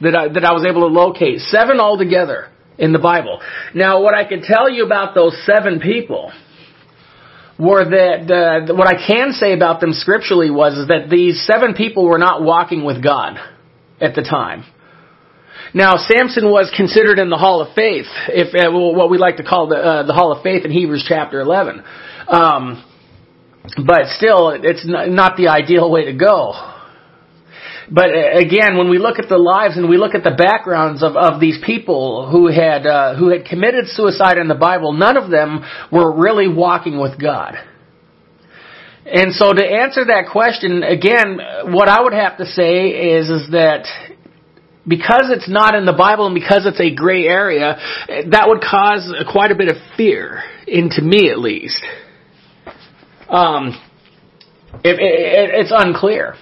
that 0.00 0.14
I, 0.14 0.28
that 0.28 0.44
I 0.44 0.52
was 0.52 0.64
able 0.64 0.82
to 0.82 0.94
locate. 0.94 1.40
Seven 1.40 1.80
altogether 1.80 2.48
in 2.78 2.92
the 2.92 2.98
Bible. 2.98 3.40
Now, 3.74 4.02
what 4.02 4.14
I 4.14 4.24
can 4.24 4.42
tell 4.42 4.70
you 4.70 4.86
about 4.86 5.14
those 5.14 5.36
seven 5.44 5.80
people 5.80 6.32
were 7.58 7.84
that 7.84 8.66
uh, 8.68 8.74
what 8.74 8.88
I 8.88 9.06
can 9.06 9.32
say 9.32 9.52
about 9.52 9.80
them 9.80 9.92
scripturally 9.92 10.50
was 10.50 10.88
that 10.88 11.08
these 11.08 11.46
seven 11.46 11.74
people 11.74 12.04
were 12.04 12.18
not 12.18 12.42
walking 12.42 12.84
with 12.84 13.02
God. 13.02 13.38
at 14.00 14.14
the 14.14 14.22
time. 14.22 14.64
Now, 15.72 15.96
Samson 15.96 16.50
was 16.50 16.72
considered 16.76 17.18
in 17.18 17.30
the 17.30 17.36
Hall 17.36 17.60
of 17.60 17.74
Faith, 17.74 18.06
if 18.28 18.54
uh, 18.54 18.70
what 18.70 19.10
we 19.10 19.18
like 19.18 19.38
to 19.38 19.44
call 19.44 19.68
the 19.68 19.76
uh, 19.76 20.06
the 20.06 20.12
Hall 20.12 20.32
of 20.32 20.42
Faith 20.42 20.64
in 20.64 20.70
Hebrews 20.70 21.04
chapter 21.08 21.40
11. 21.40 21.82
Um, 22.28 22.84
but 23.84 24.06
still, 24.16 24.50
it's 24.50 24.84
not 24.84 25.36
the 25.36 25.48
ideal 25.48 25.90
way 25.90 26.04
to 26.04 26.12
go. 26.12 26.52
But 27.90 28.10
uh, 28.10 28.38
again, 28.38 28.78
when 28.78 28.88
we 28.88 28.98
look 28.98 29.18
at 29.18 29.28
the 29.28 29.36
lives 29.38 29.76
and 29.76 29.88
we 29.88 29.98
look 29.98 30.14
at 30.14 30.24
the 30.24 30.34
backgrounds 30.36 31.02
of, 31.02 31.16
of 31.16 31.40
these 31.40 31.58
people 31.64 32.30
who 32.30 32.48
had 32.48 32.86
uh, 32.86 33.16
who 33.16 33.28
had 33.28 33.44
committed 33.44 33.86
suicide 33.88 34.38
in 34.38 34.48
the 34.48 34.54
Bible, 34.54 34.92
none 34.92 35.16
of 35.16 35.30
them 35.30 35.64
were 35.92 36.16
really 36.16 36.48
walking 36.48 36.98
with 36.98 37.20
God. 37.20 37.54
And 39.06 39.34
so 39.34 39.52
to 39.52 39.62
answer 39.62 40.06
that 40.06 40.30
question, 40.32 40.82
again, 40.82 41.38
what 41.66 41.88
I 41.88 42.02
would 42.02 42.14
have 42.14 42.38
to 42.38 42.46
say 42.46 42.88
is, 42.88 43.28
is 43.28 43.50
that 43.50 43.84
because 44.88 45.28
it's 45.28 45.48
not 45.48 45.74
in 45.74 45.84
the 45.84 45.92
Bible 45.92 46.24
and 46.26 46.34
because 46.34 46.64
it's 46.64 46.80
a 46.80 46.94
gray 46.94 47.24
area, 47.24 47.76
that 48.08 48.44
would 48.48 48.62
cause 48.62 49.12
quite 49.30 49.50
a 49.50 49.54
bit 49.54 49.68
of 49.68 49.76
fear, 49.98 50.42
into 50.66 51.02
me 51.02 51.30
at 51.30 51.38
least. 51.38 51.84
Um, 53.28 53.78
it, 54.82 54.96
it, 54.98 55.50
it's 55.52 55.72
unclear 55.74 56.36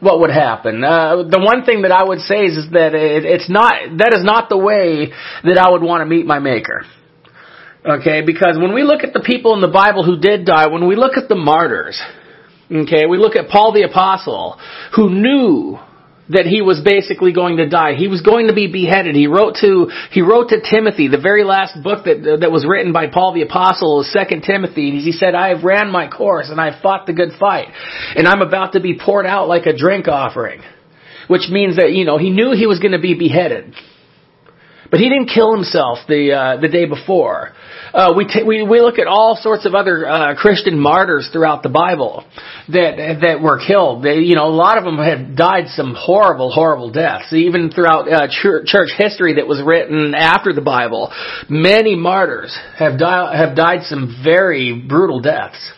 what 0.00 0.20
would 0.20 0.30
happen. 0.30 0.82
Uh, 0.82 1.22
the 1.28 1.40
one 1.40 1.64
thing 1.64 1.82
that 1.82 1.92
I 1.92 2.02
would 2.02 2.20
say 2.20 2.44
is, 2.44 2.56
is 2.56 2.70
that 2.72 2.94
it, 2.94 3.24
it's 3.24 3.48
not 3.48 3.74
that 3.98 4.14
is 4.14 4.24
not 4.24 4.48
the 4.48 4.58
way 4.58 5.12
that 5.44 5.58
I 5.58 5.70
would 5.70 5.82
want 5.82 6.00
to 6.02 6.06
meet 6.06 6.26
my 6.26 6.38
Maker. 6.38 6.84
Okay, 7.84 8.20
because 8.20 8.58
when 8.58 8.74
we 8.74 8.82
look 8.82 9.04
at 9.04 9.14
the 9.14 9.20
people 9.20 9.54
in 9.54 9.62
the 9.62 9.68
Bible 9.68 10.04
who 10.04 10.18
did 10.18 10.44
die, 10.44 10.66
when 10.66 10.86
we 10.86 10.96
look 10.96 11.16
at 11.16 11.28
the 11.28 11.34
martyrs, 11.34 12.00
okay, 12.70 13.06
we 13.06 13.16
look 13.16 13.36
at 13.36 13.48
Paul 13.48 13.72
the 13.72 13.84
Apostle, 13.84 14.58
who 14.96 15.08
knew 15.08 15.78
that 16.30 16.46
he 16.46 16.62
was 16.62 16.80
basically 16.80 17.32
going 17.32 17.56
to 17.58 17.68
die. 17.68 17.94
He 17.94 18.08
was 18.08 18.22
going 18.22 18.46
to 18.46 18.54
be 18.54 18.66
beheaded. 18.66 19.14
He 19.14 19.26
wrote 19.26 19.56
to 19.60 19.90
he 20.10 20.22
wrote 20.22 20.48
to 20.50 20.60
Timothy, 20.60 21.08
the 21.08 21.20
very 21.20 21.44
last 21.44 21.82
book 21.82 22.04
that 22.04 22.38
that 22.40 22.50
was 22.52 22.66
written 22.66 22.92
by 22.92 23.08
Paul 23.08 23.34
the 23.34 23.42
apostle, 23.42 24.00
is 24.00 24.12
Second 24.12 24.42
Timothy. 24.42 24.90
And 24.90 25.00
he 25.00 25.12
said, 25.12 25.34
"I 25.34 25.48
have 25.48 25.64
ran 25.64 25.90
my 25.90 26.08
course 26.08 26.48
and 26.50 26.60
I 26.60 26.70
have 26.70 26.82
fought 26.82 27.06
the 27.06 27.12
good 27.12 27.32
fight, 27.38 27.68
and 28.16 28.26
I'm 28.26 28.42
about 28.42 28.72
to 28.72 28.80
be 28.80 28.98
poured 28.98 29.26
out 29.26 29.48
like 29.48 29.66
a 29.66 29.76
drink 29.76 30.08
offering." 30.08 30.62
Which 31.28 31.48
means 31.50 31.76
that 31.76 31.92
you 31.92 32.04
know 32.04 32.18
he 32.18 32.30
knew 32.30 32.52
he 32.52 32.66
was 32.66 32.78
going 32.78 32.92
to 32.92 33.00
be 33.00 33.14
beheaded. 33.14 33.74
But 34.90 34.98
he 34.98 35.08
didn't 35.08 35.28
kill 35.28 35.54
himself 35.54 35.98
the 36.08 36.32
uh, 36.32 36.60
the 36.60 36.68
day 36.68 36.84
before. 36.86 37.52
Uh, 37.92 38.12
we, 38.16 38.24
t- 38.24 38.44
we 38.46 38.62
we 38.62 38.80
look 38.80 38.98
at 38.98 39.08
all 39.08 39.36
sorts 39.40 39.66
of 39.66 39.74
other 39.74 40.08
uh, 40.08 40.34
Christian 40.36 40.78
martyrs 40.78 41.28
throughout 41.32 41.62
the 41.64 41.68
Bible 41.68 42.24
that 42.68 43.18
that 43.22 43.40
were 43.42 43.60
killed. 43.66 44.04
They, 44.04 44.20
you 44.20 44.36
know, 44.36 44.46
a 44.46 44.54
lot 44.54 44.78
of 44.78 44.84
them 44.84 44.98
had 44.98 45.34
died 45.34 45.68
some 45.68 45.94
horrible, 45.98 46.52
horrible 46.52 46.92
deaths. 46.92 47.32
Even 47.32 47.70
throughout 47.70 48.10
uh, 48.10 48.28
church, 48.30 48.66
church 48.66 48.90
history 48.96 49.34
that 49.34 49.46
was 49.46 49.60
written 49.64 50.14
after 50.14 50.52
the 50.52 50.60
Bible, 50.60 51.12
many 51.48 51.96
martyrs 51.96 52.56
have 52.78 52.98
died 52.98 53.36
have 53.36 53.56
died 53.56 53.82
some 53.82 54.20
very 54.22 54.80
brutal 54.86 55.20
deaths. 55.20 55.72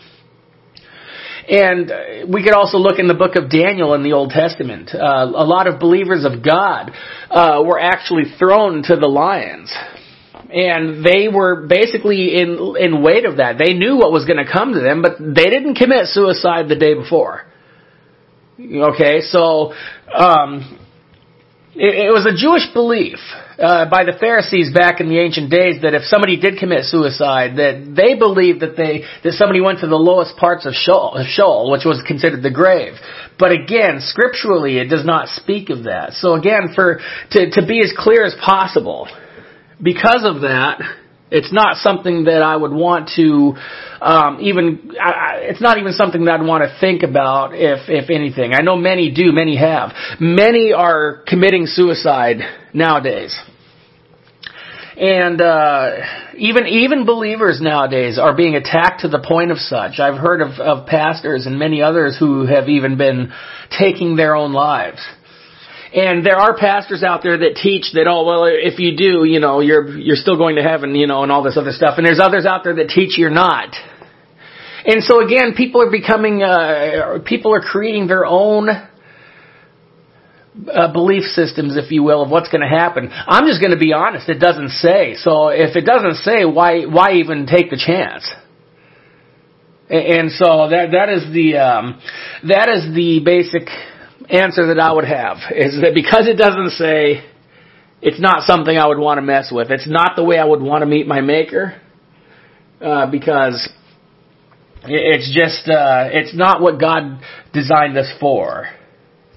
And 1.49 2.31
we 2.33 2.45
could 2.45 2.54
also 2.54 2.78
look 2.78 2.99
in 2.99 3.09
the 3.09 3.14
book 3.14 3.35
of 3.37 3.50
Daniel 3.50 3.95
in 3.95 4.02
the 4.04 4.12
Old 4.12 4.31
Testament. 4.31 4.90
Uh, 4.95 4.99
a 5.35 5.45
lot 5.45 5.66
of 5.66 5.81
believers 5.81 6.25
of 6.25 6.45
God 6.45 6.92
uh, 7.31 7.62
were 7.64 7.81
actually 7.81 8.25
thrown 8.38 8.83
to 8.85 8.97
the 8.97 9.09
lions 9.09 9.75
and 10.53 11.05
they 11.05 11.29
were 11.29 11.67
basically 11.67 12.41
in 12.41 12.77
in 12.79 13.03
wait 13.03 13.25
of 13.25 13.39
that. 13.39 13.59
They 13.59 13.73
knew 13.75 13.97
what 13.97 14.13
was 14.13 14.25
going 14.25 14.45
to 14.45 14.51
come 14.51 14.75
to 14.75 14.81
them, 14.81 15.03
but 15.03 15.19
they 15.19 15.49
didn't 15.49 15.77
commit 15.77 16.07
suicide 16.07 16.69
the 16.69 16.77
day 16.77 16.95
before. 16.95 17.47
Okay, 18.61 19.23
so 19.23 19.73
um, 20.15 20.79
it, 21.75 22.07
it 22.07 22.13
was 22.13 22.27
a 22.27 22.37
Jewish 22.37 22.69
belief 22.75 23.19
uh, 23.59 23.89
by 23.89 24.05
the 24.05 24.13
Pharisees 24.21 24.73
back 24.75 25.01
in 25.01 25.09
the 25.09 25.19
ancient 25.19 25.51
days 25.51 25.81
that 25.83 25.95
if 25.95 26.05
somebody 26.05 26.37
did 26.37 26.59
commit 26.59 26.85
suicide, 26.85 27.57
that 27.57 27.95
they 27.97 28.15
believed 28.15 28.61
that 28.61 28.77
they 28.77 29.09
that 29.25 29.33
somebody 29.33 29.61
went 29.61 29.81
to 29.81 29.89
the 29.89 29.97
lowest 29.97 30.37
parts 30.37 30.67
of 30.67 30.75
Sheol, 30.75 31.17
Sheol, 31.25 31.73
which 31.73 31.85
was 31.85 32.05
considered 32.07 32.43
the 32.43 32.53
grave. 32.53 32.93
But 33.39 33.53
again, 33.53 34.01
scripturally, 34.01 34.79
it 34.79 34.93
does 34.93 35.05
not 35.05 35.29
speak 35.29 35.71
of 35.71 35.85
that. 35.85 36.13
So 36.13 36.35
again, 36.35 36.77
for 36.77 37.01
to 37.33 37.51
to 37.57 37.67
be 37.67 37.81
as 37.81 37.93
clear 37.97 38.25
as 38.25 38.37
possible, 38.37 39.09
because 39.81 40.25
of 40.25 40.43
that, 40.43 40.81
it's 41.33 41.52
not 41.52 41.76
something 41.79 42.25
that 42.25 42.43
I 42.43 42.55
would 42.55 42.73
want 42.73 43.11
to 43.17 43.55
um, 44.02 44.38
even. 44.41 44.93
I, 45.00 45.38
it's 45.41 45.62
not 45.62 45.79
even 45.79 45.93
something 45.93 46.26
that 46.26 46.41
I'd 46.41 46.47
want 46.47 46.62
to 46.62 46.76
think 46.79 47.02
about, 47.02 47.55
if 47.55 47.88
if 47.88 48.11
anything. 48.11 48.52
I 48.52 48.61
know 48.61 48.76
many 48.76 49.11
do, 49.11 49.33
many 49.33 49.57
have. 49.57 49.93
Many 50.21 50.73
are 50.73 51.23
committing 51.26 51.67
suicide 51.67 52.41
nowadays. 52.75 53.35
And 54.95 55.41
uh, 55.41 55.91
even 56.37 56.67
even 56.67 57.07
believers 57.07 57.61
nowadays 57.62 58.19
are 58.19 58.37
being 58.37 58.55
attacked 58.55 59.00
to 59.00 59.09
the 59.09 59.25
point 59.26 59.50
of 59.50 59.57
such. 59.57 59.99
I've 59.99 60.19
heard 60.19 60.43
of, 60.43 60.61
of 60.61 60.87
pastors 60.87 61.47
and 61.47 61.59
many 61.59 61.81
others 61.81 62.17
who 62.19 62.45
have 62.47 62.69
even 62.69 62.99
been 62.99 63.33
taking 63.71 64.17
their 64.17 64.37
own 64.37 64.52
lives. 64.52 65.00
And 65.95 66.25
there 66.25 66.39
are 66.39 66.57
pastors 66.57 67.03
out 67.03 67.23
there 67.23 67.37
that 67.37 67.57
teach 67.63 67.93
that, 67.93 68.07
oh, 68.09 68.25
well, 68.25 68.47
if 68.47 68.79
you 68.79 68.97
do, 68.97 69.25
you 69.25 69.41
know, 69.41 69.61
you're, 69.61 69.99
you're 69.99 70.17
still 70.17 70.39
going 70.39 70.57
to 70.57 70.63
heaven, 70.63 70.95
you 70.95 71.07
know, 71.07 71.23
and 71.23 71.31
all 71.31 71.43
this 71.43 71.59
other 71.59 71.73
stuff. 71.73 71.99
And 71.99 72.07
there's 72.07 72.21
others 72.21 72.47
out 72.47 72.65
there 72.65 72.77
that 72.77 72.89
teach 72.89 73.19
you're 73.19 73.29
not. 73.29 73.75
And 74.87 75.05
so 75.05 75.23
again, 75.25 75.53
people 75.55 75.83
are 75.83 75.91
becoming, 75.91 76.43
uh, 76.43 77.19
people 77.27 77.55
are 77.55 77.61
creating 77.61 78.07
their 78.07 78.25
own 78.25 78.71
uh, 78.71 78.89
belief 80.93 81.25
systems, 81.25 81.77
if 81.77 81.91
you 81.91 82.03
will, 82.03 82.23
of 82.23 82.31
what's 82.31 82.49
going 82.49 82.63
to 82.63 82.69
happen. 82.69 83.11
I'm 83.13 83.47
just 83.47 83.61
going 83.61 83.73
to 83.73 83.79
be 83.79 83.93
honest. 83.93 84.29
It 84.29 84.39
doesn't 84.39 84.71
say. 84.71 85.15
So 85.17 85.49
if 85.49 85.77
it 85.77 85.85
doesn't 85.85 86.17
say, 86.17 86.45
why 86.45 86.85
why 86.85 87.15
even 87.15 87.47
take 87.47 87.71
the 87.71 87.77
chance? 87.77 88.31
And 89.89 90.31
so 90.33 90.69
that 90.71 90.91
that 90.93 91.09
is 91.11 91.33
the 91.33 91.59
um, 91.59 92.01
that 92.49 92.69
is 92.69 92.95
the 92.95 93.21
basic 93.25 93.69
answer 94.29 94.67
that 94.69 94.79
I 94.79 94.93
would 94.93 95.05
have 95.05 95.38
is 95.55 95.81
that 95.81 95.95
because 95.95 96.26
it 96.26 96.37
doesn't 96.37 96.71
say, 96.71 97.25
it's 98.00 98.21
not 98.21 98.43
something 98.43 98.76
I 98.76 98.87
would 98.87 98.99
want 98.99 99.19
to 99.19 99.23
mess 99.23 99.50
with. 99.52 99.71
It's 99.71 99.88
not 99.88 100.17
the 100.17 100.25
way 100.25 100.38
I 100.38 100.45
would 100.45 100.61
want 100.61 100.83
to 100.83 100.87
meet 100.87 101.07
my 101.07 101.21
maker, 101.21 101.81
uh, 102.81 103.11
because 103.11 103.69
it's 104.85 105.33
just 105.33 105.69
uh, 105.69 106.09
it's 106.12 106.35
not 106.35 106.61
what 106.61 106.81
God 106.81 107.21
designed 107.52 107.97
us 107.97 108.12
for. 108.19 108.69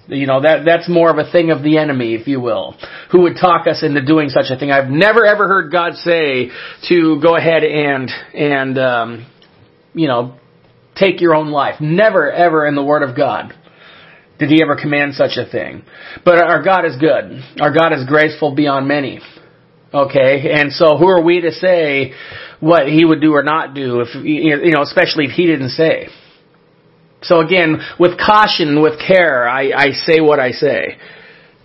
You 0.08 0.28
know 0.28 0.42
that 0.42 0.66
that's 0.66 0.90
more 0.90 1.12
of 1.12 1.18
a 1.18 1.32
thing 1.32 1.52
of 1.52 1.64
the 1.64 1.78
enemy, 1.78 2.16
if 2.16 2.28
you 2.28 2.40
will, 2.40 2.76
who 3.12 3.22
would 3.22 3.38
talk 3.40 3.68
us 3.68 3.84
into 3.84 4.04
doing 4.04 4.30
such 4.30 4.46
a 4.50 4.58
thing. 4.58 4.72
I've 4.72 4.90
never 4.90 5.26
ever 5.26 5.48
heard 5.48 5.72
God 5.72 5.94
say 5.96 6.50
to 6.90 7.20
go 7.22 7.36
ahead 7.36 7.64
and 7.64 8.10
and 8.34 8.78
um, 8.80 9.26
you 9.94 10.08
know 10.08 10.38
take 10.96 11.22
your 11.22 11.36
own 11.36 11.50
life. 11.50 11.76
Never 11.80 12.32
ever 12.32 12.68
in 12.68 12.76
the 12.76 12.84
Word 12.84 13.04
of 13.08 13.16
God 13.16 13.54
did 14.40 14.50
he 14.50 14.62
ever 14.62 14.76
command 14.76 15.16
such 15.16 15.38
a 15.38 15.50
thing? 15.50 15.84
But 16.24 16.40
our 16.40 16.62
God 16.64 16.86
is 16.86 16.98
good. 16.98 17.42
Our 17.62 17.74
God 17.74 17.94
is 17.94 18.06
graceful 18.06 18.54
beyond 18.54 18.88
many. 18.88 19.22
Okay, 19.94 20.52
and 20.52 20.74
so 20.74 20.98
who 20.98 21.08
are 21.08 21.24
we 21.24 21.42
to 21.42 21.52
say 21.52 22.14
what 22.60 22.88
he 22.88 23.06
would 23.06 23.22
do 23.22 23.34
or 23.34 23.44
not 23.44 23.74
do 23.74 24.02
if 24.02 24.10
you 24.26 24.72
know, 24.72 24.82
especially 24.82 25.26
if 25.26 25.32
he 25.32 25.46
didn't 25.46 25.70
say? 25.70 26.10
So 27.22 27.40
again, 27.40 27.78
with 28.00 28.20
caution, 28.20 28.82
with 28.82 29.00
care, 29.00 29.48
I, 29.48 29.72
I 29.72 29.92
say 29.92 30.20
what 30.20 30.40
I 30.40 30.52
say. 30.52 30.98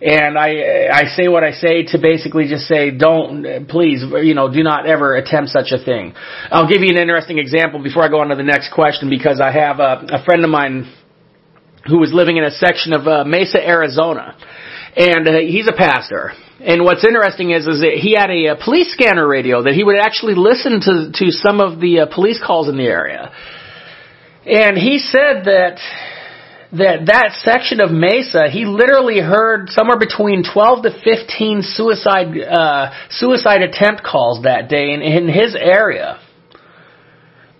And 0.00 0.38
I, 0.38 0.88
I 0.90 1.04
say 1.14 1.28
what 1.28 1.44
I 1.44 1.52
say 1.52 1.82
to 1.92 1.98
basically 2.00 2.48
just 2.48 2.66
say, 2.66 2.90
don't, 2.90 3.68
please, 3.68 4.02
you 4.22 4.32
know, 4.32 4.50
do 4.50 4.62
not 4.62 4.86
ever 4.86 5.14
attempt 5.16 5.50
such 5.50 5.72
a 5.72 5.84
thing. 5.84 6.14
I'll 6.50 6.68
give 6.68 6.80
you 6.80 6.88
an 6.88 6.96
interesting 6.96 7.36
example 7.36 7.82
before 7.82 8.04
I 8.04 8.08
go 8.08 8.20
on 8.20 8.28
to 8.28 8.36
the 8.36 8.42
next 8.42 8.72
question 8.72 9.10
because 9.10 9.40
I 9.40 9.52
have 9.52 9.78
a, 9.78 10.06
a 10.08 10.24
friend 10.24 10.42
of 10.42 10.50
mine 10.50 10.90
who 11.86 11.98
was 11.98 12.12
living 12.12 12.36
in 12.36 12.44
a 12.44 12.50
section 12.50 12.92
of 12.92 13.06
uh, 13.06 13.24
Mesa, 13.24 13.58
Arizona. 13.58 14.36
And 14.96 15.26
uh, 15.26 15.38
he's 15.40 15.68
a 15.68 15.76
pastor. 15.76 16.32
And 16.60 16.84
what's 16.84 17.04
interesting 17.04 17.52
is, 17.52 17.66
is 17.66 17.80
that 17.80 17.96
he 18.00 18.14
had 18.18 18.28
a, 18.28 18.52
a, 18.52 18.56
police 18.62 18.92
scanner 18.92 19.26
radio 19.26 19.62
that 19.62 19.72
he 19.72 19.82
would 19.82 19.98
actually 19.98 20.34
listen 20.34 20.80
to, 20.80 21.10
to 21.14 21.30
some 21.30 21.60
of 21.60 21.80
the 21.80 22.00
uh, 22.00 22.14
police 22.14 22.40
calls 22.44 22.68
in 22.68 22.76
the 22.76 22.84
area. 22.84 23.32
And 24.44 24.76
he 24.76 24.98
said 24.98 25.44
that 25.44 25.78
that 26.72 27.06
that 27.06 27.34
section 27.42 27.80
of 27.80 27.90
Mesa, 27.90 28.48
he 28.48 28.64
literally 28.64 29.18
heard 29.18 29.70
somewhere 29.70 29.98
between 29.98 30.44
12 30.44 30.84
to 30.84 30.90
15 31.02 31.62
suicide 31.62 32.38
uh, 32.38 32.90
suicide 33.10 33.62
attempt 33.62 34.02
calls 34.04 34.44
that 34.44 34.68
day 34.68 34.92
in, 34.92 35.02
in 35.02 35.28
his 35.28 35.56
area. 35.58 36.20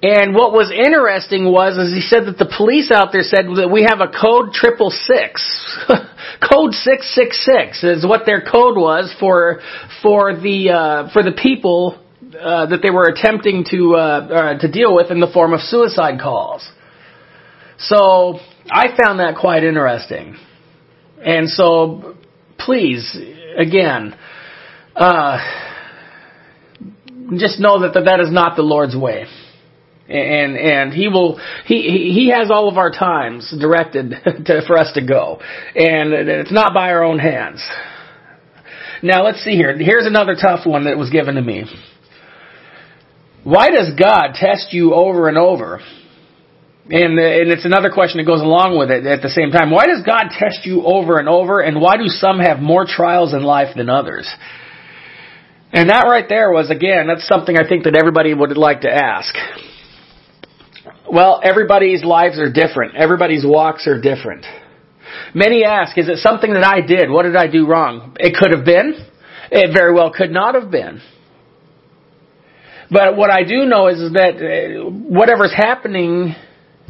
And 0.03 0.35
what 0.35 0.53
was 0.53 0.73
interesting 0.73 1.45
was, 1.45 1.77
is 1.77 1.93
he 1.93 2.01
said 2.01 2.25
that 2.25 2.39
the 2.39 2.49
police 2.57 2.91
out 2.91 3.13
there 3.13 3.23
said 3.23 3.45
that 3.57 3.69
we 3.71 3.83
have 3.83 4.01
a 4.01 4.09
code 4.09 4.53
triple 4.55 4.89
six, 4.89 5.45
code 6.41 6.73
six 6.73 7.15
six 7.15 7.45
six 7.45 7.85
is 7.85 8.07
what 8.07 8.25
their 8.25 8.41
code 8.41 8.79
was 8.79 9.15
for 9.21 9.61
for 10.03 10.35
the 10.35 10.71
uh, 10.71 11.13
for 11.13 11.23
the 11.23 11.37
people 11.37 12.03
uh, 12.41 12.65
that 12.67 12.81
they 12.83 12.89
were 12.89 13.13
attempting 13.13 13.67
to 13.71 13.95
uh, 13.95 13.99
uh, 13.99 14.59
to 14.59 14.73
deal 14.73 14.95
with 14.95 15.11
in 15.11 15.21
the 15.21 15.31
form 15.35 15.53
of 15.53 15.61
suicide 15.61 16.19
calls. 16.19 16.67
So 17.77 18.39
I 18.71 18.97
found 18.97 19.21
that 19.21 19.37
quite 19.39 19.65
interesting, 19.65 20.35
and 21.23 21.47
so 21.51 22.17
please, 22.59 23.19
again, 23.59 24.17
uh, 24.97 25.39
just 27.37 27.61
know 27.61 27.81
that 27.83 27.93
that 27.93 28.21
is 28.21 28.33
not 28.33 28.57
the 28.57 28.63
Lord's 28.63 28.97
way. 28.97 29.27
And 30.11 30.57
and 30.57 30.93
he 30.93 31.07
will 31.07 31.41
he 31.67 32.11
he 32.13 32.33
has 32.35 32.51
all 32.51 32.69
of 32.69 32.77
our 32.77 32.91
times 32.91 33.55
directed 33.61 34.11
to, 34.47 34.63
for 34.67 34.77
us 34.77 34.93
to 34.95 35.07
go, 35.07 35.41
and 35.75 36.13
it's 36.13 36.53
not 36.53 36.75
by 36.75 36.91
our 36.91 37.05
own 37.05 37.21
hands. 37.21 37.65
Now 39.03 39.25
let's 39.25 39.43
see 39.45 39.53
here. 39.53 39.77
Here's 39.79 40.07
another 40.07 40.35
tough 40.35 40.67
one 40.67 40.85
that 40.85 40.99
was 40.99 41.11
given 41.11 41.37
to 41.37 41.43
me. 41.43 41.65
Why 43.45 43.71
does 43.71 43.93
God 43.99 44.35
test 44.35 44.73
you 44.73 44.95
over 44.95 45.29
and 45.29 45.39
over? 45.39 45.81
And 46.87 47.17
and 47.17 47.53
it's 47.53 47.65
another 47.65 47.91
question 47.91 48.19
that 48.19 48.27
goes 48.27 48.41
along 48.41 48.77
with 48.79 48.91
it 48.91 49.07
at 49.07 49.23
the 49.23 49.29
same 49.31 49.53
time. 49.53 49.71
Why 49.71 49.87
does 49.87 50.03
God 50.05 50.31
test 50.37 50.67
you 50.67 50.83
over 50.83 51.21
and 51.21 51.29
over, 51.29 51.61
and 51.61 51.81
why 51.81 51.97
do 51.97 52.09
some 52.09 52.41
have 52.41 52.59
more 52.59 52.85
trials 52.85 53.33
in 53.33 53.45
life 53.45 53.77
than 53.77 53.89
others? 53.89 54.29
And 55.73 55.89
that 55.89 56.03
right 56.03 56.29
there 56.29 56.51
was, 56.51 56.69
again, 56.69 57.07
that's 57.07 57.29
something 57.29 57.57
I 57.57 57.69
think 57.69 57.85
that 57.85 57.95
everybody 57.95 58.35
would 58.35 58.57
like 58.57 58.81
to 58.81 58.91
ask. 58.91 59.33
Well, 61.13 61.41
everybody's 61.43 62.05
lives 62.05 62.39
are 62.39 62.53
different. 62.53 62.97
Everybody's 62.97 63.45
walks 63.45 63.87
are 63.87 64.01
different. 64.01 64.45
Many 65.35 65.65
ask, 65.65 65.99
is 65.99 66.09
it 66.09 66.19
something 66.19 66.53
that 66.53 66.65
I 66.65 66.81
did? 66.81 67.11
What 67.11 67.25
did 67.25 67.37
I 67.37 67.49
do 67.49 67.67
wrong? 67.67 68.17
It 68.19 68.37
could 68.37 68.53
have 68.57 68.65
been. 68.65 68.95
It 69.51 69.73
very 69.77 69.93
well 69.93 70.13
could 70.13 70.31
not 70.31 70.55
have 70.55 70.71
been. 70.71 71.01
But 72.91 73.17
what 73.17 73.31
I 73.31 73.45
do 73.45 73.65
know 73.65 73.89
is 73.89 73.99
that 74.13 74.37
uh, 74.37 74.91
whatever's 74.91 75.55
happening, 75.55 76.35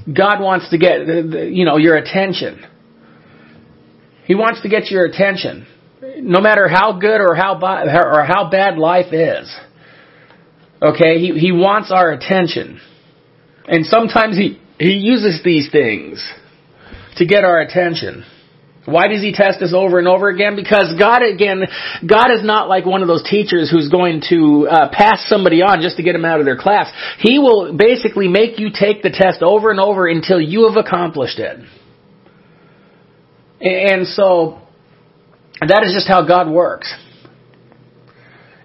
God 0.06 0.40
wants 0.40 0.70
to 0.70 0.78
get, 0.78 1.06
you 1.52 1.64
know, 1.64 1.76
your 1.76 1.96
attention. 1.96 2.64
He 4.24 4.34
wants 4.34 4.62
to 4.62 4.68
get 4.68 4.90
your 4.90 5.04
attention 5.06 5.66
no 6.22 6.40
matter 6.40 6.68
how 6.68 6.98
good 6.98 7.20
or 7.20 7.34
how 7.34 7.58
or 7.58 8.24
how 8.24 8.50
bad 8.50 8.78
life 8.78 9.12
is. 9.12 9.54
Okay, 10.82 11.18
he 11.18 11.38
he 11.38 11.52
wants 11.52 11.90
our 11.92 12.10
attention, 12.10 12.80
and 13.70 13.86
sometimes 13.86 14.36
he 14.36 14.60
he 14.78 14.94
uses 14.94 15.40
these 15.44 15.70
things 15.70 16.22
to 17.16 17.24
get 17.24 17.44
our 17.44 17.60
attention. 17.60 18.24
Why 18.86 19.08
does 19.08 19.20
he 19.20 19.32
test 19.32 19.60
us 19.62 19.72
over 19.74 19.98
and 19.98 20.08
over 20.08 20.28
again? 20.30 20.56
Because 20.56 20.94
God, 20.98 21.22
again, 21.22 21.62
God 22.04 22.32
is 22.32 22.42
not 22.42 22.68
like 22.68 22.86
one 22.86 23.02
of 23.02 23.08
those 23.08 23.22
teachers 23.22 23.70
who's 23.70 23.88
going 23.88 24.22
to 24.30 24.66
uh, 24.68 24.88
pass 24.90 25.26
somebody 25.28 25.62
on 25.62 25.82
just 25.82 25.98
to 25.98 26.02
get 26.02 26.14
them 26.14 26.24
out 26.24 26.40
of 26.40 26.46
their 26.46 26.56
class. 26.56 26.90
He 27.18 27.38
will 27.38 27.76
basically 27.76 28.26
make 28.26 28.58
you 28.58 28.70
take 28.72 29.02
the 29.02 29.10
test 29.10 29.42
over 29.42 29.70
and 29.70 29.78
over 29.78 30.08
until 30.08 30.40
you 30.40 30.66
have 30.66 30.82
accomplished 30.82 31.38
it. 31.38 31.58
And 33.60 34.06
so, 34.06 34.62
that 35.60 35.82
is 35.84 35.92
just 35.92 36.08
how 36.08 36.26
God 36.26 36.50
works. 36.50 36.92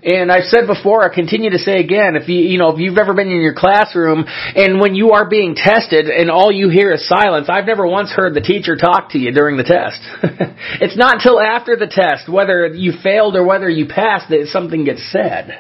And 0.06 0.32
I've 0.32 0.44
said 0.44 0.68
before, 0.68 1.04
I 1.04 1.14
continue 1.14 1.50
to 1.50 1.58
say 1.58 1.78
again, 1.78 2.16
if 2.16 2.30
you, 2.30 2.38
you 2.38 2.60
know, 2.60 2.70
if 2.70 2.80
you've 2.80 3.00
ever 3.00 3.16
been 3.16 3.32
in 3.32 3.42
your 3.42 3.56
classroom 3.56 4.24
and 4.28 4.80
when 4.80 4.94
you 4.94 5.14
are 5.14 5.28
being 5.28 5.56
tested 5.56 6.06
and 6.06 6.30
all 6.30 6.52
you 6.52 6.70
hear 6.70 6.94
is 6.94 7.08
silence, 7.08 7.48
I've 7.50 7.66
never 7.66 7.88
once 7.88 8.12
heard 8.12 8.36
the 8.36 8.42
teacher 8.42 8.76
talk 8.76 9.10
to 9.12 9.18
you 9.18 9.32
during 9.32 9.58
the 9.58 9.64
test. 9.64 10.00
it's 10.80 10.96
not 10.96 11.16
until 11.16 11.40
after 11.40 11.76
the 11.76 11.88
test, 11.88 12.30
whether 12.32 12.68
you 12.68 12.94
failed 13.02 13.36
or 13.36 13.44
whether 13.44 13.68
you 13.68 13.88
passed, 13.88 14.30
that 14.30 14.48
something 14.52 14.86
gets 14.86 15.12
said. 15.12 15.58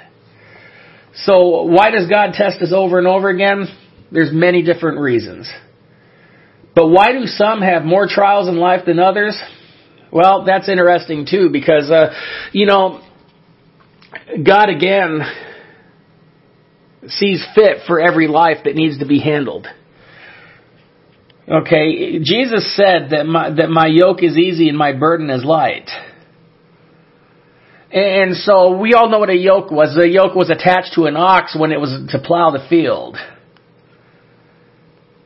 So 1.15 1.63
why 1.63 1.89
does 1.89 2.07
God 2.07 2.33
test 2.33 2.61
us 2.61 2.71
over 2.71 2.99
and 2.99 3.07
over 3.07 3.29
again? 3.29 3.65
There's 4.11 4.31
many 4.31 4.61
different 4.61 4.99
reasons. 4.99 5.51
But 6.75 6.89
why 6.89 7.13
do 7.13 7.25
some 7.25 7.61
have 7.61 7.83
more 7.83 8.07
trials 8.07 8.47
in 8.47 8.57
life 8.57 8.85
than 8.85 8.99
others? 8.99 9.41
Well, 10.11 10.45
that's 10.45 10.69
interesting 10.69 11.25
too 11.25 11.49
because, 11.51 11.89
uh, 11.89 12.13
you 12.51 12.67
know, 12.67 13.01
God 14.43 14.69
again 14.69 15.19
sees 17.07 17.45
fit 17.55 17.79
for 17.87 17.99
every 17.99 18.27
life 18.27 18.57
that 18.65 18.75
needs 18.75 18.99
to 18.99 19.05
be 19.05 19.19
handled. 19.19 19.67
Okay, 21.47 22.19
Jesus 22.23 22.75
said 22.75 23.11
that 23.11 23.25
my, 23.27 23.51
that 23.51 23.69
my 23.69 23.85
yoke 23.85 24.23
is 24.23 24.37
easy 24.37 24.67
and 24.67 24.77
my 24.77 24.93
burden 24.93 25.29
is 25.29 25.45
light. 25.45 25.89
And 27.91 28.35
so 28.35 28.77
we 28.77 28.93
all 28.93 29.09
know 29.09 29.19
what 29.19 29.29
a 29.29 29.37
yoke 29.37 29.69
was. 29.69 29.95
A 29.95 30.09
yoke 30.09 30.35
was 30.35 30.49
attached 30.49 30.95
to 30.95 31.05
an 31.05 31.15
ox 31.15 31.55
when 31.57 31.71
it 31.71 31.79
was 31.79 32.09
to 32.11 32.19
plow 32.19 32.49
the 32.49 32.65
field. 32.67 33.15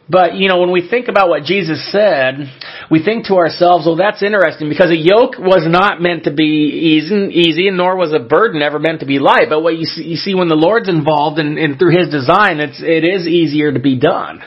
But, 0.10 0.34
you 0.36 0.48
know, 0.48 0.60
when 0.60 0.72
we 0.72 0.90
think 0.90 1.08
about 1.08 1.30
what 1.30 1.44
Jesus 1.44 1.92
said, 1.92 2.50
we 2.90 3.04
think 3.04 3.28
to 3.28 3.36
ourselves, 3.36 3.86
well, 3.86 3.96
that's 3.96 4.24
interesting 4.24 4.68
because 4.68 4.90
a 4.90 4.98
yoke 4.98 5.38
was 5.38 5.68
not 5.70 6.02
meant 6.02 6.24
to 6.24 6.34
be 6.34 6.98
easy, 6.98 7.30
easy 7.32 7.70
nor 7.70 7.96
was 7.96 8.12
a 8.12 8.20
burden 8.20 8.64
ever 8.64 8.80
meant 8.80 9.02
to 9.02 9.06
be 9.06 9.20
light. 9.20 9.46
But 9.50 9.62
what 9.62 9.78
you 9.78 9.86
see, 9.86 10.04
you 10.04 10.16
see 10.16 10.34
when 10.34 10.50
the 10.50 10.56
Lord's 10.56 10.90
involved 10.90 11.38
and, 11.38 11.60
and 11.60 11.78
through 11.78 11.96
His 11.96 12.10
design, 12.10 12.60
it's, 12.60 12.82
it 12.82 13.06
is 13.06 13.28
easier 13.28 13.72
to 13.72 13.80
be 13.80 14.00
done. 14.00 14.42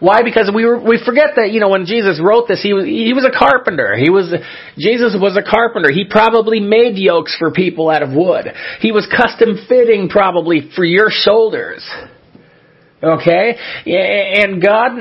Why? 0.00 0.22
Because 0.22 0.52
we 0.54 0.62
we 0.62 1.02
forget 1.04 1.30
that, 1.36 1.50
you 1.50 1.58
know, 1.58 1.70
when 1.70 1.86
Jesus 1.86 2.20
wrote 2.22 2.46
this, 2.46 2.62
he 2.62 2.72
was, 2.72 2.84
he 2.84 3.12
was 3.14 3.24
a 3.24 3.36
carpenter. 3.36 3.96
He 3.96 4.10
was, 4.10 4.32
Jesus 4.78 5.16
was 5.18 5.36
a 5.36 5.42
carpenter. 5.42 5.90
He 5.90 6.04
probably 6.08 6.60
made 6.60 6.96
yokes 6.96 7.34
for 7.36 7.50
people 7.50 7.90
out 7.90 8.02
of 8.02 8.12
wood. 8.12 8.46
He 8.78 8.92
was 8.92 9.08
custom 9.10 9.58
fitting 9.68 10.08
probably 10.08 10.70
for 10.76 10.84
your 10.84 11.08
shoulders. 11.10 11.88
Okay? 13.02 13.56
And 13.86 14.62
God, 14.62 14.92